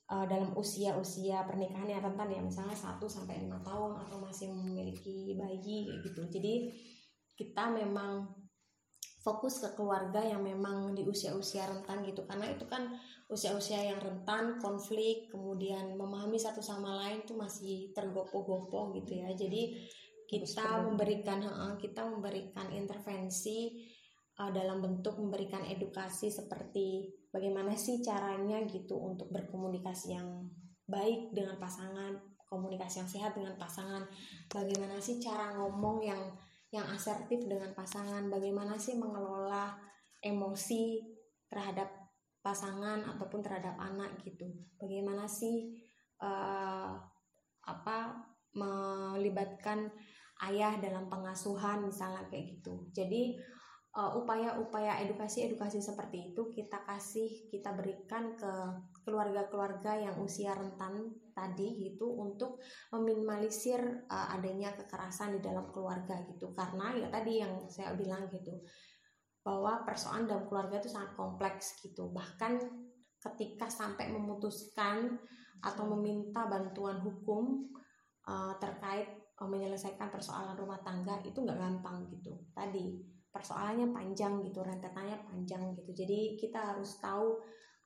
[0.08, 5.36] uh, dalam usia-usia pernikahan yang rentan ya misalnya 1 sampai lima tahun atau masih memiliki
[5.36, 6.28] bayi gitu.
[6.28, 6.71] Jadi
[7.36, 8.40] kita memang
[9.21, 12.25] fokus ke keluarga yang memang di usia-usia rentan gitu.
[12.25, 12.89] Karena itu kan
[13.29, 19.29] usia-usia yang rentan konflik kemudian memahami satu sama lain itu masih tergopoh-gopoh gitu ya.
[19.38, 19.77] Jadi
[20.25, 21.43] kita memberikan
[21.77, 23.88] kita memberikan intervensi
[24.39, 30.49] uh, dalam bentuk memberikan edukasi seperti bagaimana sih caranya gitu untuk berkomunikasi yang
[30.88, 34.03] baik dengan pasangan komunikasi yang sehat dengan pasangan.
[34.51, 36.19] Bagaimana sih cara ngomong yang
[36.71, 38.31] yang asertif dengan pasangan.
[38.31, 39.75] Bagaimana sih mengelola
[40.23, 41.03] emosi
[41.51, 41.91] terhadap
[42.39, 44.47] pasangan ataupun terhadap anak gitu?
[44.79, 45.77] Bagaimana sih
[46.23, 46.95] uh,
[47.67, 47.97] apa
[48.55, 49.91] melibatkan
[50.47, 52.88] ayah dalam pengasuhan misalnya kayak gitu?
[52.95, 53.36] Jadi
[53.95, 58.51] uh, upaya-upaya edukasi-edukasi seperti itu kita kasih kita berikan ke
[59.01, 62.61] keluarga-keluarga yang usia rentan tadi gitu untuk
[62.93, 66.53] meminimalisir uh, adanya kekerasan di dalam keluarga gitu.
[66.53, 68.61] Karena ya tadi yang saya bilang gitu
[69.41, 72.13] bahwa persoalan dalam keluarga itu sangat kompleks gitu.
[72.13, 72.61] Bahkan
[73.21, 75.17] ketika sampai memutuskan
[75.61, 77.69] atau meminta bantuan hukum
[78.25, 82.37] uh, terkait uh, menyelesaikan persoalan rumah tangga itu nggak gampang gitu.
[82.53, 82.97] Tadi
[83.31, 85.91] persoalannya panjang gitu rentetannya panjang gitu.
[85.95, 87.39] Jadi kita harus tahu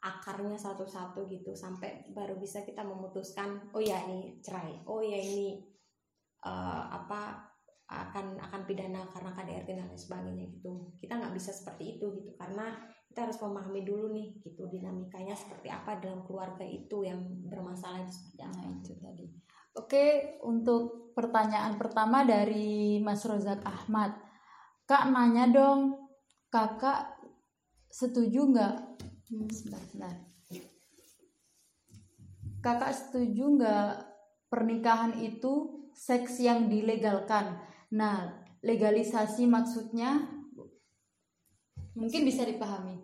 [0.06, 4.86] akarnya satu-satu gitu sampai baru bisa kita memutuskan oh ya ini cerai.
[4.86, 5.66] Oh ya ini
[6.46, 7.42] uh, apa
[7.86, 10.94] akan akan pidana karena KDRT dan lain sebagainya gitu.
[11.02, 12.70] Kita nggak bisa seperti itu gitu karena
[13.10, 18.42] kita harus memahami dulu nih gitu dinamikanya seperti apa dalam keluarga itu yang bermasalah seperti
[18.46, 18.62] apa.
[18.62, 19.26] Nah, itu tadi.
[19.76, 20.06] Oke
[20.46, 24.14] untuk pertanyaan pertama dari Mas Rozak Ahmad.
[24.86, 25.98] Kak nanya dong
[26.54, 27.18] kakak
[27.90, 28.76] setuju nggak
[29.36, 30.16] hmm, sebentar, sebentar.
[32.64, 33.92] kakak setuju nggak
[34.48, 37.60] pernikahan itu seks yang dilegalkan
[37.96, 38.28] Nah,
[38.66, 40.26] legalisasi maksudnya
[41.94, 43.00] mungkin bisa dipahami.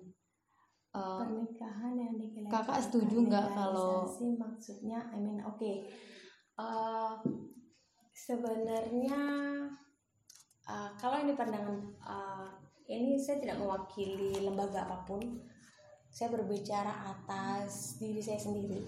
[0.92, 2.52] Uh, pernikahan yang dilegalkan.
[2.52, 4.04] Kakak setuju nggak kalau
[4.36, 5.00] maksudnya?
[5.14, 5.56] I mean, oke.
[5.56, 5.88] Okay.
[6.60, 7.16] Uh,
[8.12, 9.22] sebenarnya
[10.68, 12.52] uh, kalau ini pandangan uh,
[12.92, 15.24] ini saya tidak mewakili lembaga apa pun.
[16.12, 18.84] Saya berbicara atas diri saya sendiri.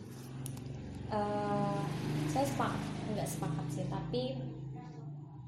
[1.07, 1.81] Uh,
[2.27, 2.83] saya sepakat,
[3.15, 4.23] nggak sepakat sih, tapi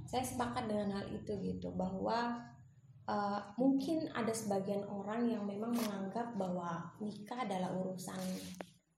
[0.06, 2.40] saya sepakat dengan hal itu gitu bahwa
[3.10, 8.22] uh, mungkin ada sebagian orang yang memang menganggap bahwa nikah adalah urusan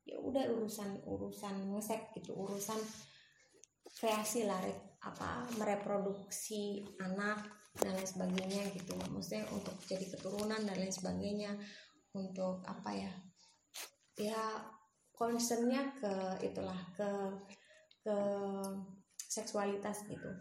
[0.08, 2.80] ya udah urusan urusan ngesek gitu urusan
[3.98, 4.60] kreasi lah
[5.04, 7.44] apa mereproduksi anak
[7.78, 11.52] dan lain sebagainya gitu maksudnya untuk jadi keturunan dan lain sebagainya
[12.18, 13.14] untuk apa ya?
[14.18, 14.42] Ya
[15.14, 17.10] concernnya ke itulah ke
[18.02, 18.18] ke
[19.16, 20.32] seksualitas gitu.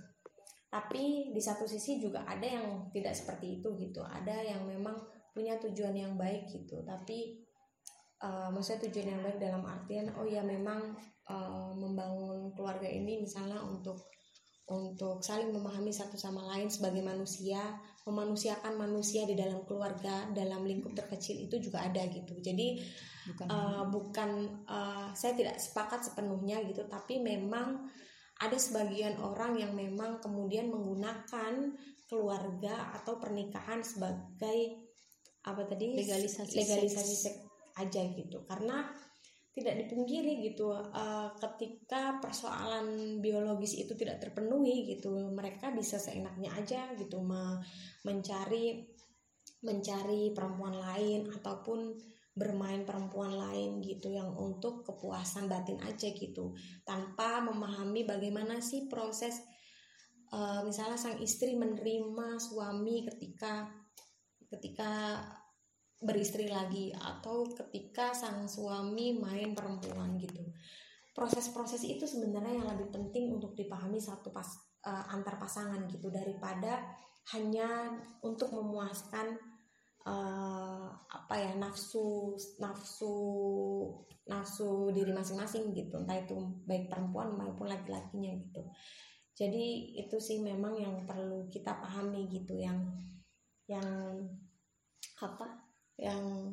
[0.73, 4.01] Tapi di satu sisi juga ada yang tidak seperti itu gitu.
[4.01, 4.97] Ada yang memang
[5.37, 6.81] punya tujuan yang baik gitu.
[6.81, 7.47] Tapi
[8.25, 10.97] uh, maksudnya tujuan yang baik dalam artian oh ya memang
[11.29, 14.01] uh, membangun keluarga ini misalnya untuk
[14.67, 17.63] untuk saling memahami satu sama lain sebagai manusia
[18.07, 22.39] memanusiakan manusia di dalam keluarga dalam lingkup terkecil itu juga ada gitu.
[22.39, 22.79] Jadi
[23.27, 24.31] bukan uh, bukan
[24.71, 27.91] uh, saya tidak sepakat sepenuhnya gitu tapi memang
[28.39, 31.75] ada sebagian orang yang memang kemudian menggunakan
[32.07, 34.87] keluarga atau pernikahan sebagai
[35.43, 35.99] apa tadi?
[35.99, 37.41] Legalisasi legalisasi seks
[37.77, 38.47] aja gitu.
[38.47, 38.87] Karena
[39.57, 46.93] tidak dipungkiri gitu uh, ketika persoalan biologis itu tidak terpenuhi gitu mereka bisa seenaknya aja
[46.93, 47.65] gitu me
[48.05, 48.85] mencari
[49.65, 51.97] mencari perempuan lain ataupun
[52.37, 56.53] bermain perempuan lain gitu yang untuk kepuasan batin aja gitu
[56.85, 59.41] tanpa memahami bagaimana sih proses
[60.37, 63.73] uh, misalnya sang istri menerima suami ketika
[64.53, 65.17] ketika
[66.03, 70.45] beristri lagi atau ketika sang suami main perempuan gitu.
[71.17, 74.45] Proses-proses itu sebenarnya yang lebih penting untuk dipahami satu pas
[74.85, 76.85] uh, antar pasangan gitu daripada
[77.33, 79.41] hanya untuk memuaskan
[80.05, 83.17] uh, apa ya nafsu nafsu
[84.29, 85.97] nafsu diri masing-masing gitu.
[85.97, 86.37] Entah itu
[86.69, 88.63] baik perempuan maupun laki-lakinya gitu.
[89.37, 92.77] Jadi itu sih memang yang perlu kita pahami gitu yang
[93.69, 94.21] yang
[95.25, 95.66] apa
[95.97, 96.53] yang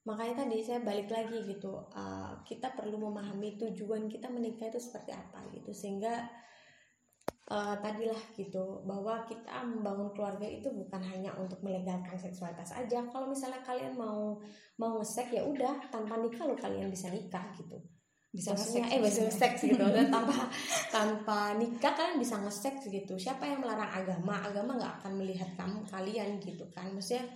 [0.00, 5.12] makanya tadi saya balik lagi gitu uh, kita perlu memahami tujuan kita menikah itu seperti
[5.12, 5.70] apa gitu.
[5.76, 6.24] Sehingga
[7.50, 13.04] uh, tadilah gitu bahwa kita membangun keluarga itu bukan hanya untuk melegalkan seksualitas aja.
[13.10, 14.38] Kalau misalnya kalian mau
[14.78, 17.76] mau ngesek ya udah tanpa nikah lo kalian bisa nikah gitu.
[18.30, 19.84] Bisa ngesek eh bisa ngesek gitu.
[19.96, 20.48] Dan tanpa
[20.88, 23.18] tanpa nikah kalian bisa ngesek gitu.
[23.18, 26.88] Siapa yang melarang agama agama nggak akan melihat kamu kalian gitu kan.
[26.94, 27.26] Maksudnya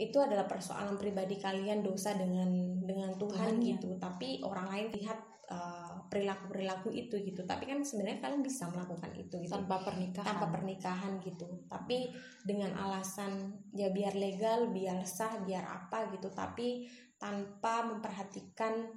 [0.00, 2.48] itu adalah persoalan pribadi kalian dosa dengan
[2.80, 3.88] dengan Tuhan, Tuhan gitu.
[3.92, 4.08] Ya.
[4.08, 5.18] tapi orang lain lihat
[5.52, 7.44] uh, perilaku-perilaku itu gitu.
[7.44, 9.52] Tapi kan sebenarnya kalian bisa melakukan itu gitu.
[9.52, 10.26] Tanpa pernikahan.
[10.26, 11.46] Tanpa pernikahan gitu.
[11.68, 16.32] Tapi dengan alasan ya biar legal biar sah biar apa gitu.
[16.32, 16.88] Tapi
[17.20, 18.88] tanpa memperhatikan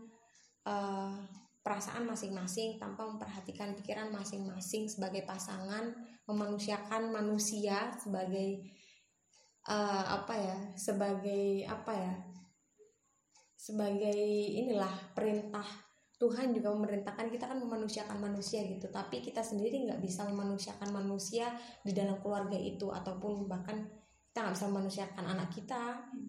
[0.63, 1.19] uh,
[1.63, 5.95] perasaan masing-masing tanpa memperhatikan pikiran masing-masing sebagai pasangan
[6.27, 8.67] memanusiakan manusia sebagai
[9.67, 12.13] uh, apa ya sebagai apa ya
[13.55, 14.19] sebagai
[14.59, 15.63] inilah perintah
[16.19, 18.87] Tuhan juga memerintahkan kita kan memanusiakan manusia gitu.
[18.87, 21.51] Tapi kita sendiri nggak bisa memanusiakan manusia
[21.83, 23.83] di dalam keluarga itu ataupun bahkan
[24.31, 25.81] kita nggak bisa memanusiakan anak kita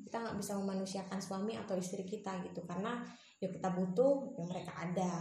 [0.02, 2.66] kita nggak bisa memanusiakan suami atau istri kita gitu.
[2.66, 3.06] Karena
[3.38, 5.12] ya kita butuh ya mereka ada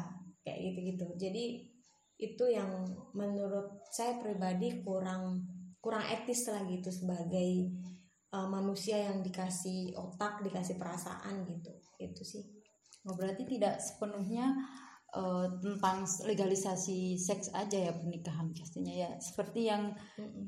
[0.43, 1.45] kayak gitu gitu jadi
[2.19, 5.43] itu yang menurut saya pribadi kurang
[5.83, 7.73] kurang etis lah gitu sebagai
[8.33, 11.71] uh, manusia yang dikasih otak dikasih perasaan gitu.
[12.01, 12.43] Itu sih.
[13.05, 14.55] Oh, berarti tidak sepenuhnya
[15.13, 19.11] uh, tentang legalisasi seks aja ya pernikahan pastinya ya.
[19.21, 19.93] Seperti yang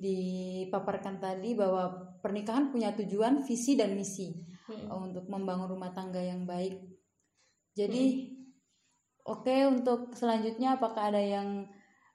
[0.02, 4.34] dipaparkan tadi bahwa pernikahan punya tujuan visi dan misi
[4.72, 4.90] Mm-mm.
[4.90, 6.82] uh, untuk membangun rumah tangga yang baik.
[7.76, 8.34] Jadi
[9.28, 11.68] oke untuk selanjutnya apakah ada yang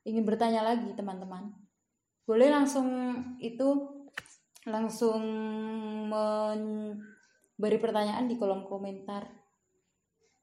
[0.09, 1.53] ingin bertanya lagi teman-teman?
[2.25, 2.89] Boleh langsung
[3.43, 4.00] itu
[4.69, 5.23] langsung
[6.11, 9.29] memberi pertanyaan di kolom komentar.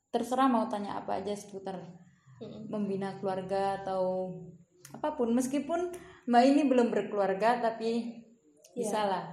[0.09, 1.77] Terserah mau tanya apa aja seputar
[2.69, 4.33] membina keluarga atau
[4.93, 5.35] apa pun.
[5.35, 5.93] Meskipun
[6.25, 8.23] mbak ini belum berkeluarga tapi
[8.77, 8.85] Iya.
[8.85, 9.25] bisa lah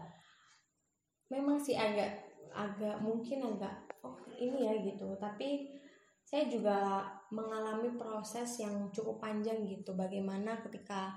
[1.28, 2.24] memang sih agak
[2.56, 5.12] agak mungkin agak oh ini ya gitu.
[5.20, 5.68] Tapi
[6.24, 9.92] saya juga mengalami proses yang cukup panjang gitu.
[9.92, 11.12] Bagaimana ketika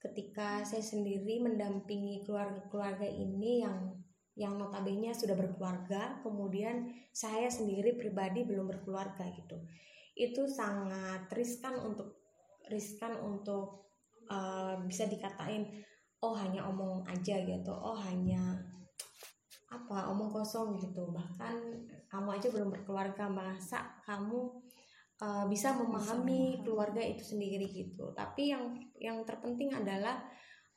[0.00, 4.00] ketika saya sendiri mendampingi keluarga-keluarga ini yang
[4.38, 9.60] yang notabene sudah berkeluarga kemudian saya sendiri pribadi belum berkeluarga gitu.
[10.16, 12.24] Itu sangat riskan untuk
[12.72, 13.92] riskan untuk
[14.32, 15.68] eh, bisa dikatain
[16.24, 17.72] oh hanya omong aja gitu.
[17.72, 18.64] Oh hanya
[19.68, 21.12] apa omong kosong gitu.
[21.12, 21.54] Bahkan
[22.08, 24.69] kamu aja belum berkeluarga masa kamu
[25.20, 28.12] uh, bisa memahami keluarga itu sendiri gitu.
[28.16, 30.20] Tapi yang yang terpenting adalah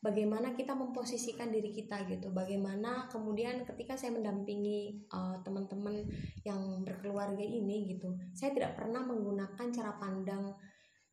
[0.03, 2.29] bagaimana kita memposisikan diri kita gitu.
[2.36, 6.03] Bagaimana kemudian ketika saya mendampingi uh, teman-teman
[6.43, 10.51] yang berkeluarga ini gitu saya tidak pernah menggunakan cara pandang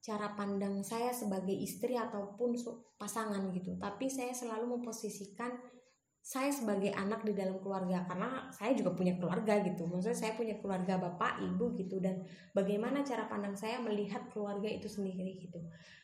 [0.01, 2.57] cara pandang saya sebagai istri ataupun
[2.97, 3.77] pasangan gitu.
[3.77, 5.53] Tapi saya selalu memposisikan
[6.21, 9.89] saya sebagai anak di dalam keluarga karena saya juga punya keluarga gitu.
[9.89, 14.87] Maksudnya saya punya keluarga bapak ibu gitu dan bagaimana cara pandang saya melihat keluarga itu
[14.87, 15.59] sendiri gitu.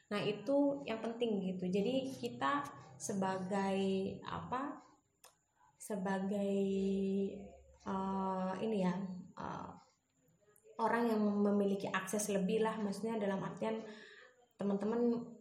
[0.09, 1.69] Nah itu yang penting gitu.
[1.69, 2.65] Jadi kita
[2.97, 3.81] sebagai
[4.25, 4.81] apa
[5.77, 6.57] sebagai
[7.85, 8.95] eh, ini ya
[9.37, 9.71] eh,
[10.81, 13.85] orang yang memiliki akses lebih lah maksudnya dalam artian
[14.57, 15.36] teman-teman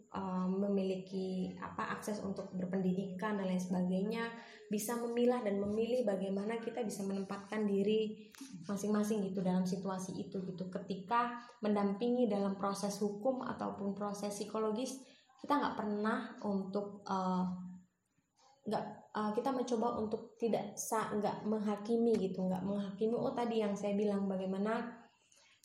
[0.48, 4.32] memiliki apa akses untuk berpendidikan dan lain sebagainya
[4.66, 8.32] bisa memilah dan memilih bagaimana kita bisa menempatkan diri
[8.66, 10.72] masing-masing gitu dalam situasi itu gitu.
[10.74, 14.98] Ketika mendampingi dalam proses hukum ataupun proses psikologis
[15.46, 17.46] kita nggak pernah untuk eh,
[18.66, 23.94] nggak eh, kita mencoba untuk tidak nggak menghakimi gitu nggak menghakimi oh tadi yang saya
[23.94, 25.05] bilang bagaimana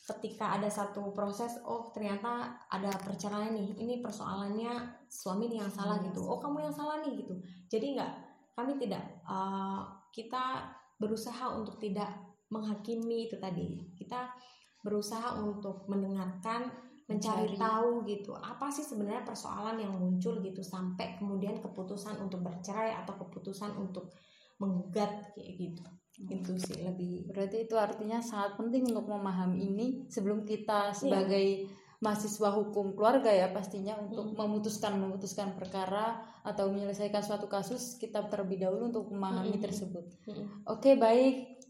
[0.00, 6.00] ketika ada satu proses oh ternyata ada perceraian nih ini persoalannya suami nih yang salah
[6.00, 6.24] gitu.
[6.24, 7.34] Oh kamu yang salah nih gitu.
[7.68, 8.12] Jadi nggak
[8.56, 12.10] kami tidak eh, kita berusaha untuk tidak
[12.50, 13.92] menghakimi itu tadi.
[13.94, 14.32] Kita
[14.80, 16.72] berusaha untuk mendengarkan
[17.10, 17.58] mencari Mencari.
[17.58, 23.18] tahu gitu apa sih sebenarnya persoalan yang muncul gitu sampai kemudian keputusan untuk bercerai atau
[23.18, 24.14] keputusan untuk
[24.62, 25.82] menggugat kayak gitu
[26.28, 32.48] itu sih lebih berarti itu artinya sangat penting untuk memahami ini sebelum kita sebagai mahasiswa
[32.56, 38.88] hukum keluarga ya pastinya untuk memutuskan memutuskan perkara atau menyelesaikan suatu kasus kita terlebih dahulu
[38.88, 39.64] untuk memahami Mm-mm.
[39.64, 40.64] tersebut Mm-mm.
[40.64, 41.60] Oke baik.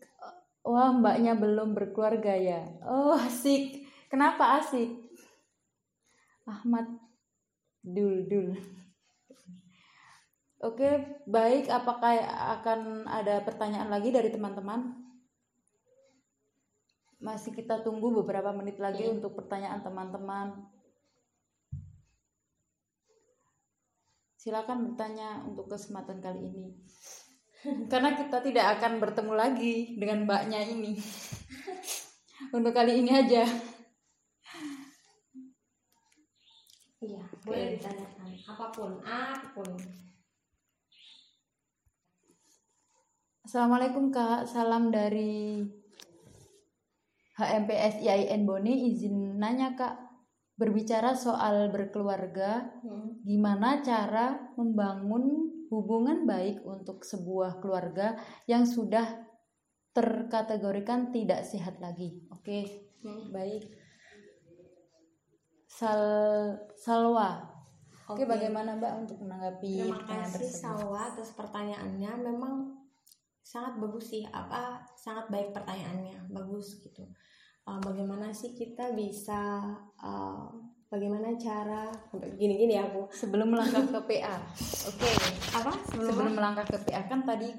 [0.62, 2.62] Wah mbaknya belum berkeluarga ya.
[2.86, 3.82] Oh asik.
[4.06, 4.90] Kenapa asik?
[6.46, 6.86] Ahmad
[7.82, 8.54] Dul Dul.
[10.60, 10.88] Oke
[11.24, 11.72] baik.
[11.72, 12.20] Apakah
[12.60, 14.92] akan ada pertanyaan lagi dari teman-teman?
[17.20, 19.20] Masih kita tunggu beberapa menit lagi Hmm.
[19.20, 20.68] untuk pertanyaan teman-teman.
[24.40, 26.72] Silakan bertanya untuk kesempatan kali ini
[27.92, 30.96] karena kita tidak akan bertemu lagi dengan mbaknya ini
[32.56, 33.44] untuk kali ini aja
[37.04, 39.68] iya boleh ditanyakan apa pun apa pun
[43.50, 45.58] Assalamualaikum kak salam dari
[47.34, 49.98] HMPS IAIN Boni izin nanya kak
[50.54, 53.18] berbicara soal berkeluarga Hmm.
[53.26, 58.14] gimana cara membangun hubungan baik untuk sebuah keluarga
[58.46, 59.18] yang sudah
[59.90, 62.58] terkategorikan tidak sehat lagi oke
[63.02, 63.34] Hmm.
[63.34, 63.66] baik
[65.66, 66.06] Sal
[66.78, 67.50] Salwa
[68.06, 68.30] Oke, Oke.
[68.30, 70.54] bagaimana Mbak untuk menanggapi Terima kasih tersebut?
[70.54, 72.10] Salwa atas pertanyaannya.
[72.26, 72.54] Memang
[73.50, 74.22] sangat bagus sih.
[74.30, 77.02] Apa sangat baik pertanyaannya, bagus gitu.
[77.66, 79.66] Uh, bagaimana sih kita bisa,
[79.98, 80.46] uh,
[80.86, 81.90] bagaimana cara
[82.38, 83.10] gini-gini ya aku.
[83.10, 84.38] Sebelum melangkah ke PA.
[84.94, 85.10] Oke.
[85.58, 87.50] Apa Sebelum melangkah ke PA kan tadi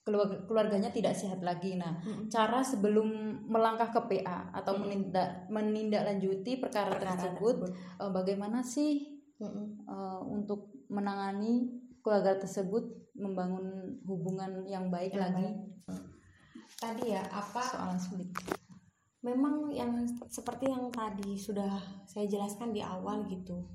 [0.00, 1.76] keluarga keluarganya tidak sehat lagi.
[1.76, 2.26] Nah, Mm-mm.
[2.32, 3.08] cara sebelum
[3.46, 4.86] melangkah ke PA atau Mm-mm.
[4.88, 7.56] menindak menindaklanjuti perkara, Perkara tersebut,
[8.00, 9.66] eh, bagaimana sih Mm-mm.
[9.86, 11.68] eh, untuk menangani
[12.00, 12.84] keluarga tersebut
[13.14, 15.44] membangun hubungan yang baik Yang lagi?
[15.44, 15.56] baik.
[16.80, 18.28] Tadi ya apa Soalan sulit.
[19.20, 19.92] memang yang
[20.32, 21.76] seperti yang tadi sudah
[22.08, 23.68] saya jelaskan di awal gitu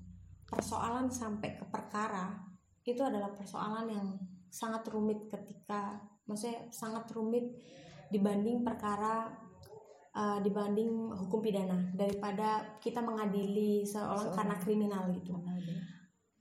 [0.49, 2.33] persoalan sampai ke perkara
[2.81, 4.07] itu adalah persoalan yang
[4.49, 7.45] sangat rumit ketika maksudnya sangat rumit
[8.09, 9.29] dibanding perkara
[10.17, 15.37] uh, dibanding hukum pidana daripada kita mengadili seorang karena kriminal gitu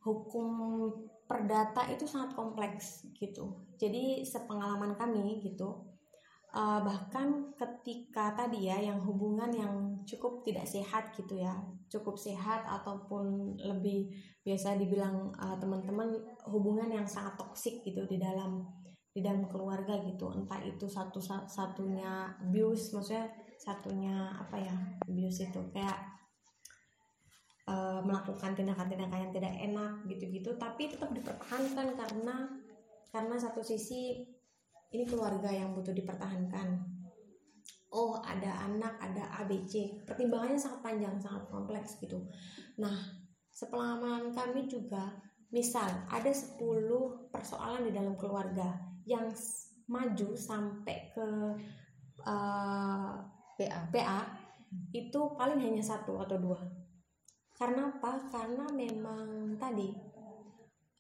[0.01, 0.49] hukum
[1.25, 3.65] perdata itu sangat kompleks gitu.
[3.81, 5.95] Jadi sepengalaman kami gitu
[6.55, 9.75] uh, bahkan ketika tadi ya yang hubungan yang
[10.07, 11.53] cukup tidak sehat gitu ya
[11.91, 14.15] cukup sehat ataupun lebih
[14.47, 16.15] biasa dibilang uh, teman-teman
[16.47, 18.63] hubungan yang sangat toksik gitu di dalam
[19.15, 20.27] di dalam keluarga gitu.
[20.35, 24.75] Entah itu satu satunya abuse maksudnya satunya apa ya
[25.07, 25.99] abuse itu kayak
[27.69, 30.51] uh, melakukan tindakan-tindakan yang tidak enak gitu-gitu.
[30.57, 32.37] Tapi tetap dipertahankan karena
[33.15, 34.27] karena satu sisi
[34.95, 36.83] ini keluarga yang butuh dipertahankan.
[37.95, 42.27] Oh ada anak ada ABC pertimbangannya sangat panjang sangat kompleks gitu.
[42.83, 42.95] Nah
[43.55, 45.15] sepengalaman kami juga
[45.55, 46.59] misal ada 10
[47.31, 48.75] persoalan di dalam keluarga
[49.07, 49.31] yang
[49.87, 51.27] maju sampai ke
[52.27, 53.15] uh,
[53.61, 54.21] eh, PA PA
[54.91, 56.59] itu paling hanya satu atau dua
[57.65, 58.13] karena apa?
[58.29, 59.89] Karena memang tadi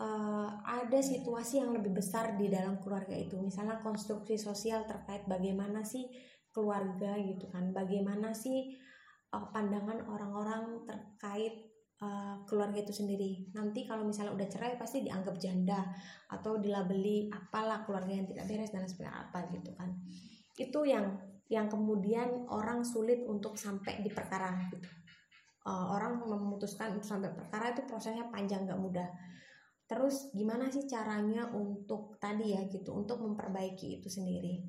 [0.00, 3.36] uh, ada situasi yang lebih besar di dalam keluarga itu.
[3.36, 6.08] Misalnya konstruksi sosial terkait bagaimana sih
[6.48, 7.68] keluarga gitu kan.
[7.76, 8.80] Bagaimana sih
[9.36, 11.68] uh, pandangan orang-orang terkait
[12.00, 13.52] uh, keluarga itu sendiri.
[13.52, 15.84] Nanti kalau misalnya udah cerai pasti dianggap janda
[16.32, 20.00] atau dilabeli apalah keluarga yang tidak beres dan sebagainya apa gitu kan.
[20.56, 21.12] Itu yang
[21.52, 25.03] yang kemudian orang sulit untuk sampai di perkara gitu
[25.66, 29.08] uh, orang memutuskan untuk sampai perkara itu prosesnya panjang nggak mudah
[29.84, 34.64] Terus gimana sih caranya untuk tadi ya gitu, untuk memperbaiki itu sendiri?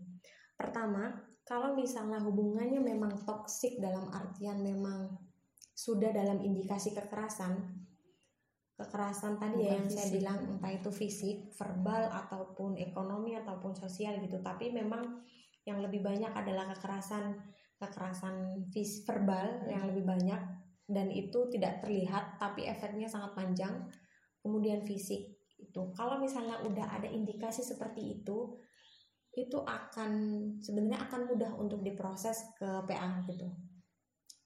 [0.59, 1.15] Pertama,
[1.47, 5.15] kalau misalnya hubungannya memang toksik dalam artian memang
[5.71, 7.63] sudah dalam indikasi kekerasan,
[8.75, 9.95] kekerasan tadi ya yang fisik.
[9.95, 15.23] saya bilang entah itu fisik, verbal ataupun ekonomi ataupun sosial gitu, tapi memang
[15.63, 17.39] yang lebih banyak adalah kekerasan
[17.75, 20.39] kekerasan vis verbal yang lebih banyak
[20.85, 23.89] dan itu tidak terlihat tapi efeknya sangat panjang.
[24.41, 25.81] Kemudian fisik itu.
[25.97, 28.61] Kalau misalnya udah ada indikasi seperti itu
[29.35, 30.11] itu akan
[30.63, 33.51] sebenarnya akan mudah untuk diproses ke PA gitu.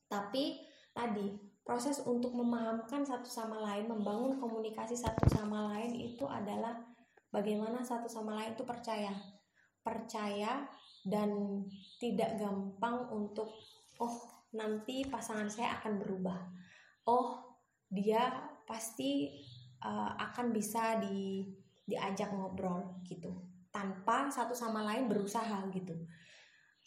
[0.09, 6.81] Tapi tadi proses untuk memahamkan satu sama lain membangun komunikasi satu sama lain itu adalah
[7.29, 9.13] bagaimana satu sama lain itu percaya.
[9.85, 10.65] Percaya
[11.05, 11.61] dan
[12.01, 13.53] tidak gampang untuk
[14.01, 16.39] oh nanti pasangan saya akan berubah.
[17.09, 17.57] Oh
[17.89, 18.29] dia
[18.65, 19.41] pasti
[19.81, 21.45] uh, akan bisa di
[21.89, 23.33] diajak ngobrol gitu
[23.73, 25.97] tanpa satu sama lain berusaha gitu.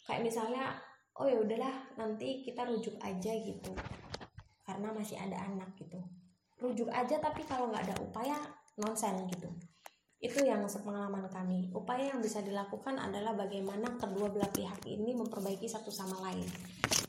[0.07, 0.63] Kayak misalnya
[1.19, 3.71] oh ya udahlah nanti kita rujuk aja gitu.
[4.63, 5.99] Karena masih ada anak gitu.
[6.59, 8.39] Rujuk aja tapi kalau nggak ada upaya
[8.79, 9.51] nonsen gitu
[10.23, 11.67] itu yang sepengalaman kami.
[11.75, 16.47] Upaya yang bisa dilakukan adalah bagaimana kedua belah pihak ini memperbaiki satu sama lain.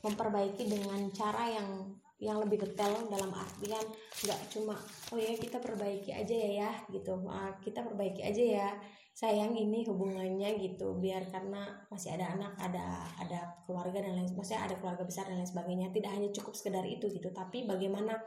[0.03, 3.83] Memperbaiki dengan cara yang yang lebih detail dalam artian
[4.23, 4.75] nggak cuma
[5.11, 7.15] oh ya kita perbaiki aja ya ya gitu.
[7.23, 8.69] Uh, kita perbaiki aja ya
[9.15, 10.99] sayang ini hubungannya gitu.
[10.99, 15.39] Biar karena masih ada anak ada ada keluarga dan lain maksudnya ada keluarga besar dan
[15.39, 15.87] lain sebagainya.
[15.95, 18.19] Tidak hanya cukup sekedar itu gitu tapi bagaimana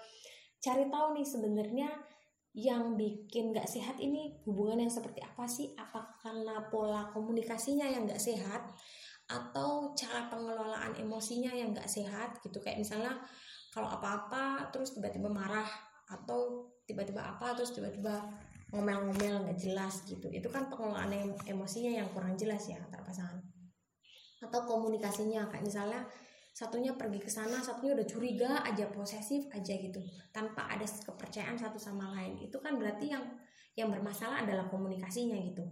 [0.65, 1.89] cari tahu nih sebenarnya
[2.59, 5.71] yang bikin nggak sehat ini hubungan yang seperti apa sih?
[5.79, 8.67] Apakah karena pola komunikasinya yang nggak sehat?
[9.31, 12.59] Atau cara pengelolaan emosinya yang nggak sehat gitu?
[12.59, 13.15] Kayak misalnya
[13.71, 15.71] kalau apa-apa terus tiba-tiba marah
[16.11, 18.27] atau tiba-tiba apa terus tiba-tiba
[18.75, 20.27] ngomel-ngomel nggak jelas gitu.
[20.27, 21.15] Itu kan pengelolaan
[21.47, 23.39] emosinya yang kurang jelas ya antara pasangan.
[24.43, 26.03] Atau komunikasinya kayak misalnya
[26.59, 30.03] satunya pergi ke sana satunya udah curiga aja posesif aja gitu.
[30.35, 32.43] Tanpa ada kepercayaan satu sama lain.
[32.43, 33.23] Itu kan berarti yang
[33.79, 35.63] yang bermasalah adalah komunikasinya gitu.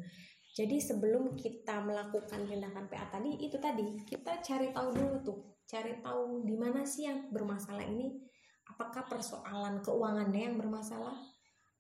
[0.55, 5.39] Jadi sebelum kita melakukan tindakan PA tadi itu tadi kita cari tahu dulu tuh.
[5.67, 8.23] Cari tahu di mana sih yang bermasalah ini.
[8.71, 11.19] Apakah persoalan keuangannya yang bermasalah?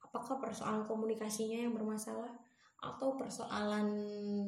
[0.03, 2.35] Apakah persoalan komunikasinya yang bermasalah?
[2.83, 3.87] Atau persoalan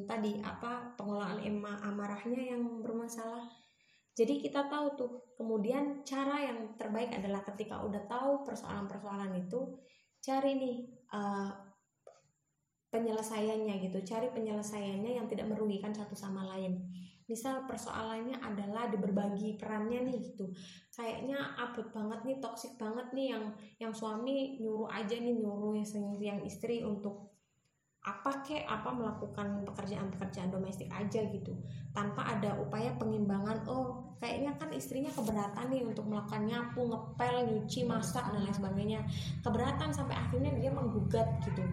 [0.03, 3.47] tadi apa pengelolaan emma amarahnya yang bermasalah
[4.19, 9.79] jadi kita tahu tuh kemudian cara yang terbaik adalah ketika udah tahu persoalan-persoalan itu
[10.19, 10.75] cari nih
[11.15, 11.69] uh,
[12.89, 14.03] penyelesaiannya gitu.
[14.03, 16.83] Cari penyelesaiannya yang tidak merugikan satu sama lain.
[17.29, 20.49] Misal persoalannya adalah di berbagi perannya nih gitu.
[20.91, 23.43] Kayaknya abot banget nih toksik banget nih yang
[23.77, 25.77] yang suami nyuruh aja nih nyuruh
[26.19, 27.29] yang, istri untuk
[27.99, 31.53] apa kek apa melakukan pekerjaan-pekerjaan domestik aja gitu.
[31.93, 37.87] Tanpa ada upaya pengimbangan oh kayaknya kan istrinya keberatan nih untuk melakukan nyapu ngepel nyuci
[37.87, 38.99] masak dan lain sebagainya.
[39.43, 41.63] Keberatan sampai akhirnya dia menggugat gitu.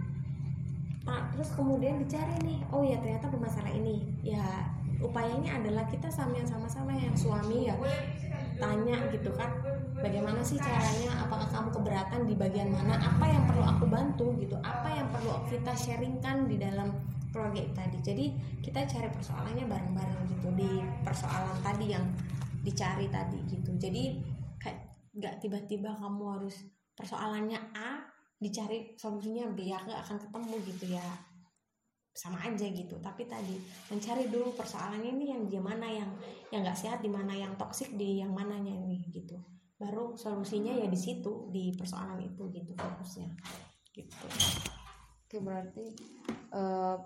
[1.07, 4.03] Nah, terus kemudian dicari nih oh ya ternyata bermasalah ini.
[4.23, 4.43] Ya
[5.03, 7.77] upayanya adalah kita sama sama-sama yang suami ya
[8.57, 9.53] tanya gitu kan
[10.01, 11.13] bagaimana sih caranya?
[11.29, 12.97] Apakah kamu keberatan di bagian mana?
[13.01, 14.27] Apa yang perlu aku bantu?
[14.41, 14.57] gitu.
[14.61, 16.93] Apa yang perlu kita sharingkan di dalam
[17.37, 18.01] keluarga tadi.
[18.01, 18.24] Jadi
[18.64, 22.09] kita cari persoalannya bareng-bareng gitu di persoalan tadi yang
[22.64, 23.76] dicari tadi gitu.
[23.76, 24.16] Jadi
[24.57, 24.80] kayak
[25.12, 26.64] nggak tiba-tiba kamu harus
[26.97, 28.01] persoalannya A
[28.41, 31.05] dicari solusinya B ya nggak akan ketemu gitu ya
[32.16, 32.97] sama aja gitu.
[33.05, 33.61] Tapi tadi
[33.93, 36.09] mencari dulu persoalannya ini yang di mana yang
[36.49, 39.37] yang nggak sehat di mana yang toksik di yang mananya ini gitu.
[39.76, 43.28] Baru solusinya ya di situ di persoalan itu gitu fokusnya
[43.93, 44.26] gitu.
[45.26, 45.84] Oke berarti
[46.55, 46.97] uh,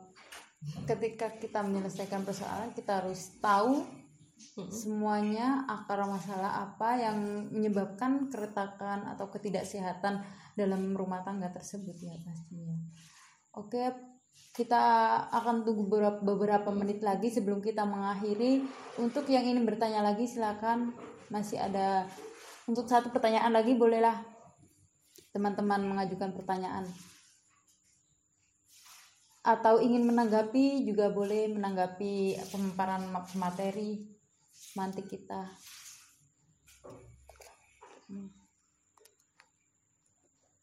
[0.84, 4.68] ketika kita menyelesaikan persoalan kita harus tahu hmm.
[4.68, 10.20] semuanya akar masalah apa yang menyebabkan keretakan atau ketidaksehatan
[10.52, 12.76] dalam rumah tangga tersebut ya pastinya.
[13.56, 14.10] Oke
[14.50, 14.82] kita
[15.30, 18.66] akan tunggu beberapa, beberapa menit lagi sebelum kita mengakhiri.
[18.98, 20.92] Untuk yang ingin bertanya lagi silakan.
[21.30, 22.04] Masih ada
[22.66, 24.18] untuk satu pertanyaan lagi bolehlah
[25.30, 26.82] teman-teman mengajukan pertanyaan
[29.40, 33.08] atau ingin menanggapi juga boleh menanggapi pemaparan
[33.40, 34.04] materi
[34.76, 35.48] mantik kita.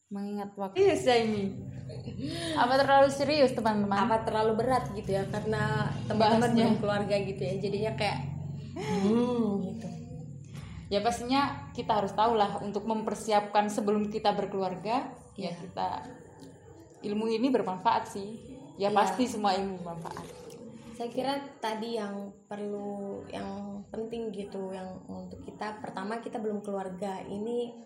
[0.08, 0.78] Mengingat waktu.
[0.78, 1.58] Yes, ini
[2.56, 3.98] apa terlalu serius teman-teman?
[4.08, 8.20] Apa terlalu berat gitu ya karena teman-teman keluarga gitu ya jadinya kayak
[8.78, 9.88] hmm gitu.
[10.88, 15.90] Ya pastinya kita harus tahu lah untuk mempersiapkan sebelum kita berkeluarga ya, ya kita
[17.04, 20.26] ilmu ini bermanfaat sih ya, ya pasti semua ilmu bermanfaat.
[20.98, 27.22] Saya kira tadi yang perlu yang penting gitu yang untuk kita pertama kita belum keluarga.
[27.22, 27.86] Ini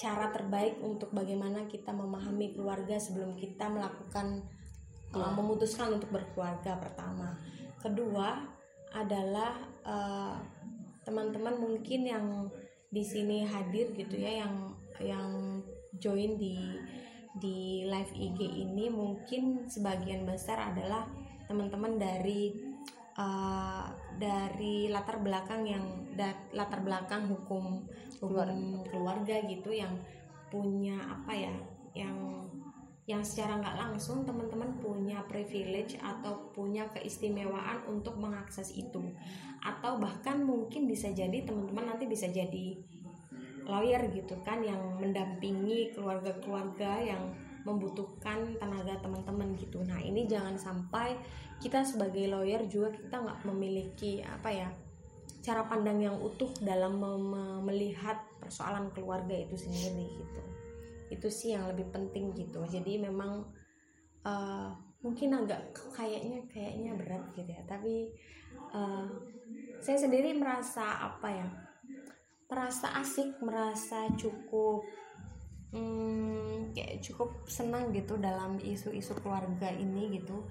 [0.00, 4.42] cara terbaik untuk bagaimana kita memahami keluarga sebelum kita melakukan
[5.12, 7.36] uh, memutuskan untuk berkeluarga pertama.
[7.78, 8.40] Kedua
[8.90, 10.40] adalah uh,
[11.04, 12.26] teman-teman mungkin yang
[12.90, 15.30] di sini hadir gitu ya yang yang
[16.02, 16.58] join di
[17.36, 21.06] di live IG ini mungkin sebagian besar adalah
[21.46, 22.54] teman-teman dari
[23.18, 23.86] uh,
[24.18, 27.86] dari latar belakang yang da, latar belakang hukum
[28.18, 29.94] hukum keluarga gitu yang
[30.50, 31.54] punya apa ya
[31.94, 32.16] yang
[33.10, 39.02] yang secara nggak langsung teman-teman punya privilege atau punya keistimewaan untuk mengakses itu.
[39.58, 42.78] Atau bahkan mungkin bisa jadi teman-teman nanti bisa jadi
[43.66, 47.22] lawyer gitu kan yang mendampingi keluarga-keluarga yang
[47.64, 49.84] membutuhkan tenaga teman-teman gitu.
[49.84, 51.16] Nah ini jangan sampai
[51.60, 54.68] kita sebagai lawyer juga kita nggak memiliki apa ya
[55.40, 57.00] cara pandang yang utuh dalam
[57.64, 60.42] melihat persoalan keluarga itu sendiri gitu.
[61.12, 62.64] Itu sih yang lebih penting gitu.
[62.64, 63.44] Jadi memang
[64.24, 64.68] uh,
[65.04, 67.62] mungkin agak kayaknya kayaknya berat gitu ya.
[67.68, 68.12] Tapi
[68.72, 69.08] uh,
[69.80, 71.48] saya sendiri merasa apa ya
[72.50, 74.82] merasa asik merasa cukup
[75.70, 80.42] hmm, kayak cukup senang gitu dalam isu-isu keluarga ini gitu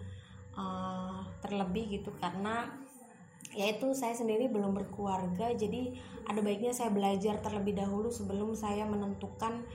[0.55, 2.71] uh, terlebih gitu karena
[3.51, 5.97] yaitu saya sendiri belum berkeluarga jadi
[6.29, 9.65] ada baiknya saya belajar terlebih dahulu sebelum saya menentukan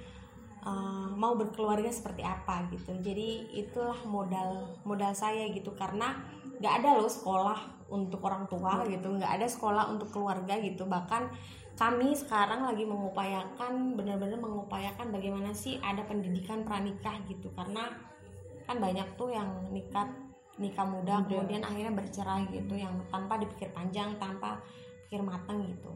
[0.64, 2.96] uh, mau berkeluarga seperti apa gitu.
[2.98, 6.16] Jadi itulah modal modal saya gitu karena
[6.58, 10.88] nggak ada loh sekolah untuk orang tua gitu nggak ada sekolah untuk keluarga gitu.
[10.88, 11.22] Bahkan
[11.74, 17.50] kami sekarang lagi mengupayakan benar-benar mengupayakan bagaimana sih ada pendidikan pranikah gitu.
[17.50, 17.90] Karena
[18.64, 20.06] kan banyak tuh yang nikah
[20.54, 24.62] nikah muda kemudian akhirnya bercerai gitu yang tanpa dipikir panjang tanpa
[25.06, 25.90] pikir matang gitu.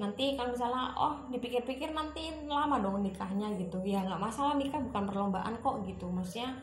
[0.00, 3.84] Nanti kalau misalnya oh dipikir-pikir nanti lama dong nikahnya gitu.
[3.84, 6.08] Ya nggak masalah nikah bukan perlombaan kok gitu.
[6.08, 6.56] Maksudnya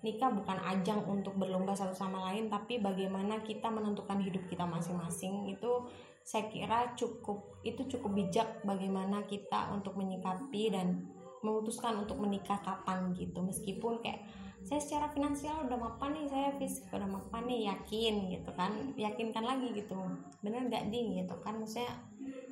[0.00, 5.52] nikah bukan ajang untuk berlomba satu sama lain tapi bagaimana kita menentukan hidup kita masing-masing
[5.52, 5.84] itu
[6.24, 11.10] saya kira cukup itu cukup bijak bagaimana kita untuk menyikapi dan
[11.40, 13.40] memutuskan untuk menikah kapan gitu.
[13.40, 14.24] Meskipun kayak
[14.60, 18.72] saya secara finansial udah mapan nih saya fisik udah mapan nih yakin gitu kan.
[18.96, 19.96] Yakinkan lagi gitu.
[20.44, 21.16] Bener nggak ding?
[21.16, 21.56] Gitu kan.
[21.56, 21.92] Maksudnya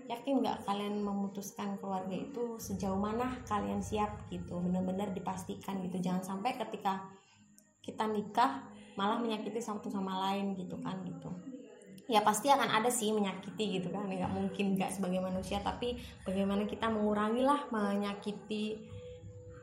[0.09, 4.57] yakin nggak kalian memutuskan keluarga itu sejauh mana kalian siap gitu.
[4.57, 6.01] Benar-benar dipastikan gitu.
[6.01, 7.13] Jangan sampai ketika
[7.85, 11.31] kita nikah malah menyakiti satu sama lain gitu kan gitu
[12.09, 14.09] ya pasti akan ada sih menyakiti gitu kan.
[14.09, 18.81] Nggak mungkin nggak sebagai manusia tapi bagaimana kita mengurangi lah menyakiti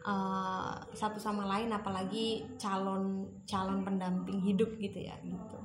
[0.05, 5.57] uh, satu sama lain apalagi calon calon pendamping hidup gitu ya gitu.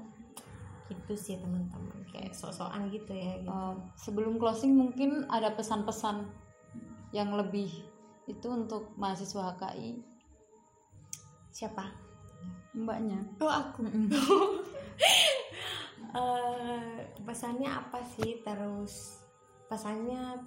[0.88, 2.00] Gitu sih teman-teman.
[2.08, 3.52] Kayak sok-sokan gitu ya gitu.
[3.52, 6.24] Uh, sebelum closing mungkin ada pesan-pesan
[7.12, 7.68] yang lebih
[8.24, 10.00] itu untuk mahasiswa HKI
[11.50, 11.92] siapa?
[12.72, 13.20] Mbaknya.
[13.42, 13.84] Oh aku
[17.40, 18.44] pesannya apa sih?
[18.44, 19.24] Terus
[19.64, 20.44] pesannya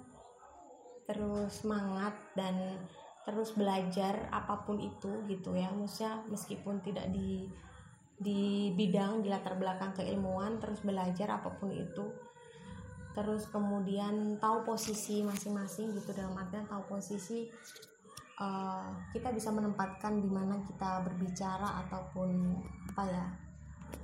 [1.10, 2.54] terus semangat dan
[3.26, 5.74] terus belajar apa pun itu gitu ya.
[5.74, 7.50] Maksudnya meskipun tidak di
[8.14, 12.14] di bidang di latar belakang keilmuan terus belajar apa pun itu.
[13.10, 17.50] Terus kemudian tahu posisi masing-masing gitu dalam artian tahu posisi
[18.38, 22.54] uh, kita bisa menempatkan di mana kita berbicara ataupun
[22.94, 23.26] apa ya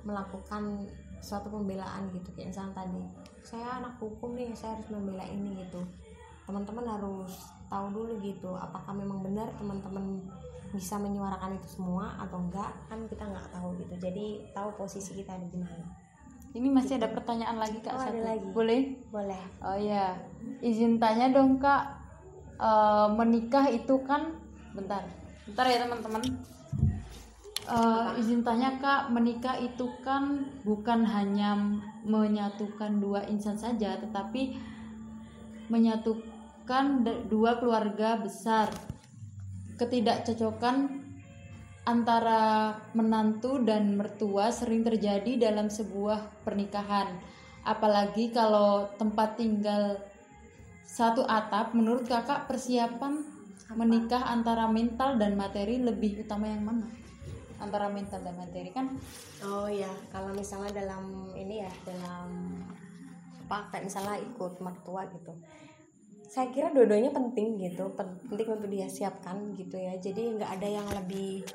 [0.03, 0.91] melakukan
[1.21, 3.01] suatu pembelaan gitu kayak misalnya tadi
[3.45, 5.81] saya anak hukum nih saya harus membela ini gitu.
[6.49, 7.31] Teman-teman harus
[7.69, 10.25] tahu dulu gitu apakah memang benar teman-teman
[10.73, 12.73] bisa menyuarakan itu semua atau enggak.
[12.89, 15.85] Kan kita nggak tahu gitu jadi tahu posisi kita di mana.
[16.51, 17.05] Ini masih gitu.
[17.05, 18.47] ada pertanyaan lagi kak oh, satu ada lagi.
[18.51, 18.81] Boleh?
[19.07, 19.41] Boleh.
[19.63, 20.17] Oh ya
[20.59, 22.01] izin tanya dong kak.
[22.59, 22.69] E,
[23.15, 24.35] menikah itu kan
[24.75, 25.05] bentar.
[25.47, 26.21] Bentar ya teman-teman
[27.65, 27.79] e,
[28.21, 31.57] izin tanya kak menikah itu kan bukan hanya
[32.01, 34.57] menyatukan dua insan saja tetapi
[35.69, 38.69] menyatukan dua keluarga besar.
[39.79, 41.01] Ketidakcocokan
[41.89, 47.17] antara menantu dan mertua sering terjadi dalam sebuah pernikahan.
[47.65, 49.97] Apalagi kalau tempat tinggal
[50.85, 53.23] satu atap menurut kakak persiapan
[53.79, 57.00] menikah antara mental dan materi lebih utama yang mana
[57.61, 58.89] antara mental dan materi kan?
[59.45, 62.57] Oh ya kalau misalnya dalam ini ya dalam
[63.47, 65.37] apa kayak misalnya ikut mertua gitu.
[66.31, 69.93] Saya kira dua-duanya penting gitu penting untuk dia siapkan gitu ya.
[70.01, 71.45] Jadi nggak ada yang lebih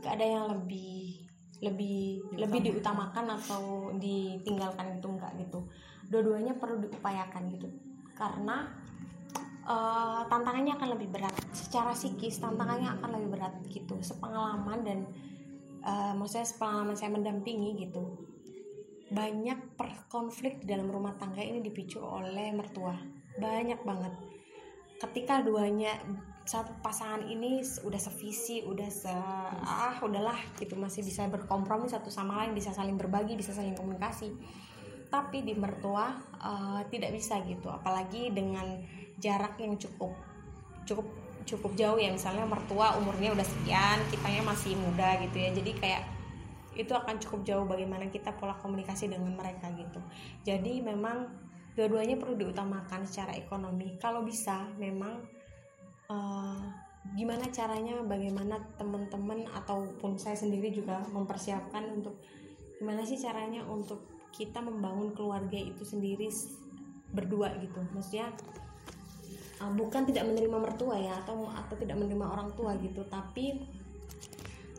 [0.00, 1.28] nggak ada yang lebih
[1.60, 2.40] lebih Diutamakan.
[2.40, 3.24] lebih diutamakan.
[3.36, 3.62] atau
[4.00, 5.58] ditinggalkan gitu enggak gitu.
[6.08, 7.68] Dua-duanya perlu diupayakan gitu.
[8.16, 8.64] Karena
[9.66, 11.34] uh, tantangannya akan lebih berat.
[11.52, 13.98] Secara psikis tantangannya akan lebih berat gitu.
[14.00, 14.98] Sepengalaman dan
[15.84, 18.04] uh, maksudnya sepengalaman saya mendampingi gitu.
[19.10, 19.74] Banyak
[20.06, 22.94] konflik dalam rumah tangga ini dipicu oleh mertua.
[23.38, 24.14] Banyak banget.
[25.00, 25.96] Ketika duanya
[26.44, 29.12] satu pasangan ini udah sevisi udah se
[29.62, 34.34] ah udahlah gitu masih bisa berkompromi satu sama lain bisa saling berbagi bisa saling komunikasi.
[35.10, 38.78] Tapi di mertua uh, tidak bisa gitu apalagi dengan
[39.18, 40.14] jarak yang cukup
[40.86, 41.06] cukup
[41.46, 42.10] cukup jauh ya.
[42.12, 45.50] Misalnya mertua umurnya udah sekian kitanya masih muda gitu ya.
[45.54, 46.02] Jadi kayak
[46.78, 50.00] itu akan cukup jauh bagaimana kita pola komunikasi dengan mereka gitu.
[50.46, 51.28] Jadi memang
[51.74, 53.98] dua-duanya perlu diutamakan secara ekonomi.
[53.98, 55.20] Kalau bisa memang
[56.08, 56.62] uh,
[57.16, 62.20] gimana caranya bagaimana teman-teman ataupun saya sendiri juga mempersiapkan untuk
[62.78, 66.30] gimana sih caranya untuk kita membangun keluarga itu sendiri
[67.10, 67.82] berdua gitu.
[67.90, 68.30] Maksudnya
[69.60, 73.04] uh, bukan tidak menerima mertua ya atau atau tidak menerima orang tua gitu.
[73.06, 73.60] Tapi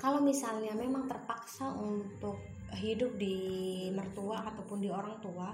[0.02, 2.42] kalau misalnya memang terpaksa untuk
[2.74, 5.54] hidup di mertua ataupun di orang tua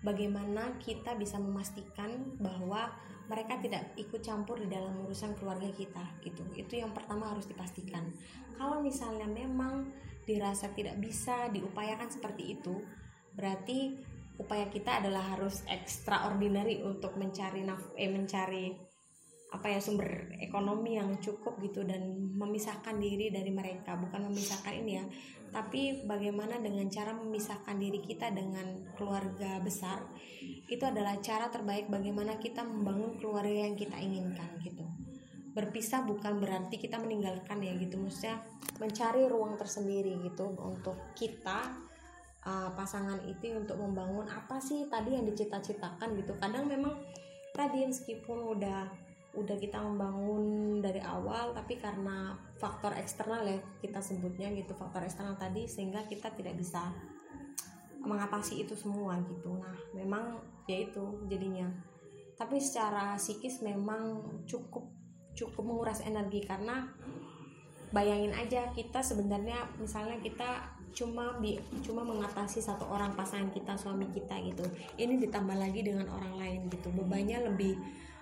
[0.00, 2.88] bagaimana kita bisa memastikan bahwa
[3.30, 6.42] mereka tidak ikut campur di dalam urusan keluarga kita gitu.
[6.54, 8.10] Itu yang pertama harus dipastikan.
[8.58, 9.86] Kalau misalnya memang
[10.26, 12.82] dirasa tidak bisa diupayakan seperti itu
[13.34, 13.96] berarti
[14.40, 18.72] upaya kita adalah harus extraordinary untuk mencari naf eh mencari
[19.50, 23.98] apa ya sumber ekonomi yang cukup gitu dan memisahkan diri dari mereka.
[23.98, 25.04] Bukan memisahkan ini ya
[25.50, 30.06] tapi bagaimana dengan cara memisahkan diri kita dengan keluarga besar
[30.70, 34.86] itu adalah cara terbaik bagaimana kita membangun keluarga yang kita inginkan gitu.
[35.50, 38.46] Berpisah bukan berarti kita meninggalkan ya gitu maksudnya
[38.78, 41.89] mencari ruang tersendiri gitu untuk kita
[42.46, 46.32] uh, pasangan itu untuk membangun apa sih tadi yang dicita-citakan gitu.
[46.40, 46.96] Kadang memang
[47.52, 48.88] tadi meskipun udah
[49.30, 50.42] udah kita membangun
[50.82, 56.34] dari awal tapi karena faktor eksternal ya kita sebutnya gitu faktor eksternal tadi sehingga kita
[56.34, 56.90] tidak bisa
[58.02, 59.54] mengatasi itu semua gitu.
[59.54, 61.68] Nah memang ya itu jadinya.
[62.34, 64.88] Tapi secara psikis memang cukup
[65.36, 66.90] cukup menguras energi karena
[67.94, 74.06] bayangin aja kita sebenarnya misalnya kita cuma bi cuma mengatasi satu orang pasangan kita suami
[74.10, 74.64] kita gitu.
[74.98, 76.90] Ini ditambah lagi dengan orang lain gitu.
[76.92, 77.74] Bebannya lebih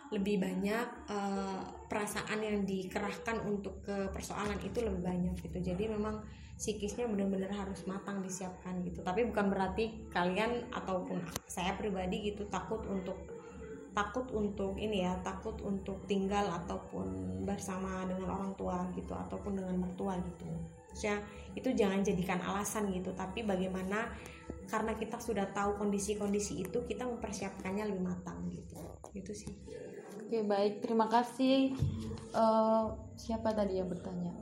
[0.09, 5.61] lebih banyak uh, perasaan yang dikerahkan untuk ke persoalan itu lebih banyak gitu.
[5.61, 6.25] Jadi memang
[6.57, 9.05] psikisnya benar-benar harus matang disiapkan gitu.
[9.05, 13.21] Tapi bukan berarti kalian ataupun saya pribadi gitu takut untuk
[13.99, 19.75] takut untuk ini ya takut untuk tinggal ataupun bersama dengan orang tua gitu ataupun dengan
[19.75, 20.47] mertua gitu
[21.03, 21.17] ya
[21.55, 23.11] itu jangan jadikan alasan gitu.
[23.15, 24.11] Tapi bagaimana
[24.69, 28.79] karena kita sudah tahu kondisi-kondisi itu kita mempersiapkannya lebih matang gitu.
[29.17, 29.57] Itu sih.
[30.29, 30.85] Oke baik.
[30.85, 31.73] Terima kasih.
[32.37, 34.37] Uh, siapa tadi yang bertanya?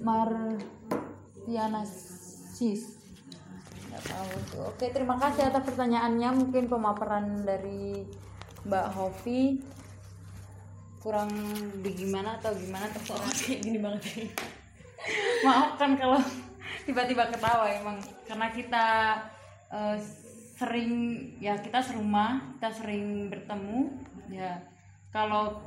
[0.00, 2.96] Martiana Sis.
[3.94, 4.62] Tahu tuh.
[4.74, 6.34] Oke terima kasih atas pertanyaannya.
[6.34, 8.02] Mungkin pemaparan dari
[8.64, 9.60] Mbak Hovi.
[11.04, 11.28] Kurang
[11.84, 12.88] bagaimana atau gimana?
[12.88, 14.32] Terserah kayak gini banget
[15.44, 16.18] maaf kan kalau
[16.88, 18.00] tiba-tiba ketawa emang.
[18.24, 18.86] Karena kita
[19.68, 19.96] uh,
[20.56, 20.92] sering
[21.38, 23.92] ya kita serumah kita sering bertemu.
[24.32, 24.64] Ya
[25.12, 25.60] kalau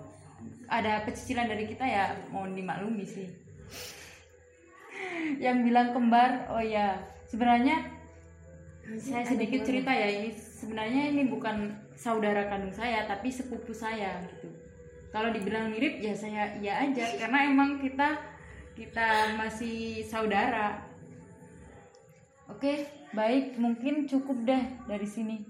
[0.67, 3.29] ada pecicilan dari kita ya mohon dimaklumi sih.
[5.43, 6.97] Yang bilang kembar oh ya
[7.29, 7.93] sebenarnya
[9.03, 14.47] saya sedikit cerita ya ini sebenarnya ini bukan saudara kandung saya tapi sepupu saya gitu.
[15.11, 17.19] Kalau dibilang mirip ya saya iya aja.
[17.19, 18.36] Karena emang kita
[18.77, 20.85] kita masih saudara.
[22.45, 22.85] Oke
[23.17, 23.57] baik.
[23.57, 25.41] Mungkin cukup deh dari sini.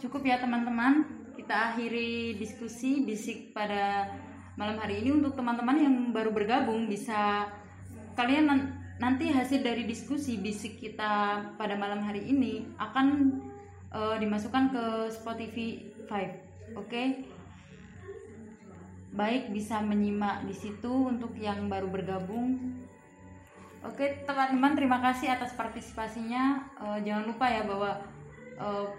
[0.00, 1.04] Cukup ya teman-teman.
[1.36, 4.08] Kita akhiri diskusi bisik pada
[4.56, 5.12] malam hari ini.
[5.12, 7.52] Untuk teman-teman yang baru bergabung bisa
[8.16, 8.48] kalian
[8.96, 13.36] nanti hasil dari diskusi bisik kita pada malam hari ini akan
[13.92, 16.88] uh, dimasukkan ke Spotify 5 oke?
[16.88, 17.26] okay?
[19.14, 22.58] Baik bisa menyimak di situ untuk yang baru bergabung.
[23.86, 26.66] Oke teman-teman terima kasih atas partisipasinya.
[26.82, 28.02] Uh, jangan lupa ya bahwa
[28.58, 28.90] uh,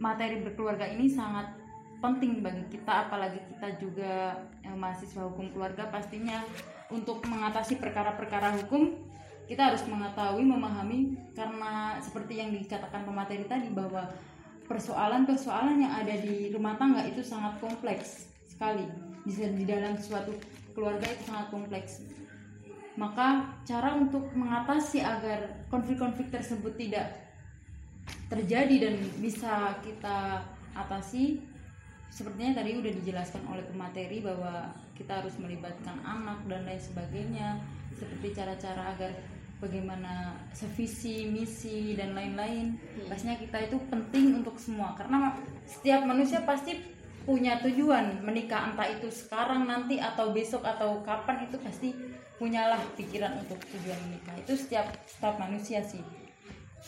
[0.00, 1.52] materi berkeluarga ini sangat
[1.98, 6.40] penting bagi kita apalagi kita juga uh, mahasiswa hukum keluarga pastinya.
[6.88, 8.96] Untuk mengatasi perkara-perkara hukum
[9.44, 14.08] kita harus mengetahui memahami karena seperti yang dikatakan pemateri tadi bahwa
[14.64, 20.32] persoalan-persoalan yang ada di rumah tangga itu sangat kompleks sekali di, di dalam suatu
[20.72, 22.00] keluarga itu sangat kompleks
[22.98, 27.14] maka cara untuk mengatasi agar konflik-konflik tersebut tidak
[28.26, 30.42] terjadi dan bisa kita
[30.74, 31.38] atasi
[32.10, 37.62] sepertinya tadi udah dijelaskan oleh pemateri bahwa kita harus melibatkan anak dan lain sebagainya
[37.94, 39.14] seperti cara-cara agar
[39.62, 43.06] bagaimana sevisi misi dan lain-lain hmm.
[43.06, 46.97] pastinya kita itu penting untuk semua karena setiap manusia pasti
[47.28, 51.92] punya tujuan menikah entah itu sekarang nanti atau besok atau kapan itu pasti
[52.40, 56.00] punyalah pikiran untuk tujuan menikah itu setiap setiap manusia sih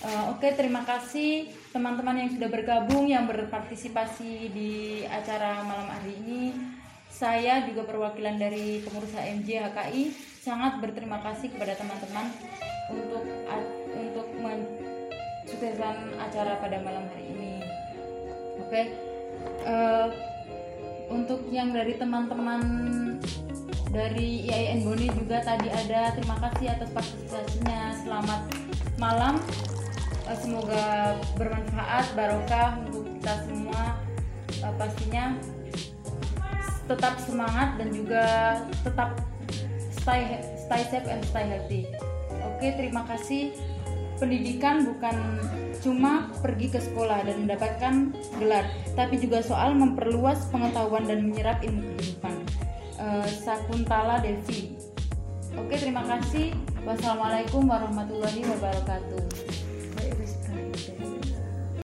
[0.01, 6.16] uh, oke okay, terima kasih teman-teman yang sudah bergabung yang berpartisipasi di acara malam hari
[6.24, 6.57] ini
[7.12, 10.03] saya juga perwakilan dari pengurus HMJ HKI
[10.41, 12.32] sangat berterima kasih kepada teman-teman
[12.88, 13.28] untuk
[13.93, 17.53] untuk mensukseskan acara pada malam hari ini.
[18.57, 19.09] Oke, okay.
[19.66, 20.09] Uh,
[21.11, 22.62] untuk yang dari teman-teman
[23.91, 27.80] dari IAIN Boni juga tadi ada terima kasih atas partisipasinya.
[28.07, 28.41] Selamat
[28.97, 29.43] malam.
[30.30, 33.82] Uh, semoga bermanfaat, barokah untuk kita semua.
[34.62, 35.34] Uh, pastinya
[36.91, 38.24] tetap semangat dan juga
[38.82, 39.14] tetap
[39.95, 41.82] stay stay safe and stay healthy.
[42.41, 43.55] Oke, terima kasih.
[44.21, 45.16] Pendidikan bukan
[45.81, 51.81] cuma pergi ke sekolah dan mendapatkan gelar, tapi juga soal memperluas pengetahuan dan menyerap ilmu
[51.97, 52.37] kehidupan.
[53.01, 54.77] Uh, Sakuntala Devi.
[55.57, 56.53] Oke, terima kasih.
[56.85, 59.25] Wassalamualaikum warahmatullahi wabarakatuh.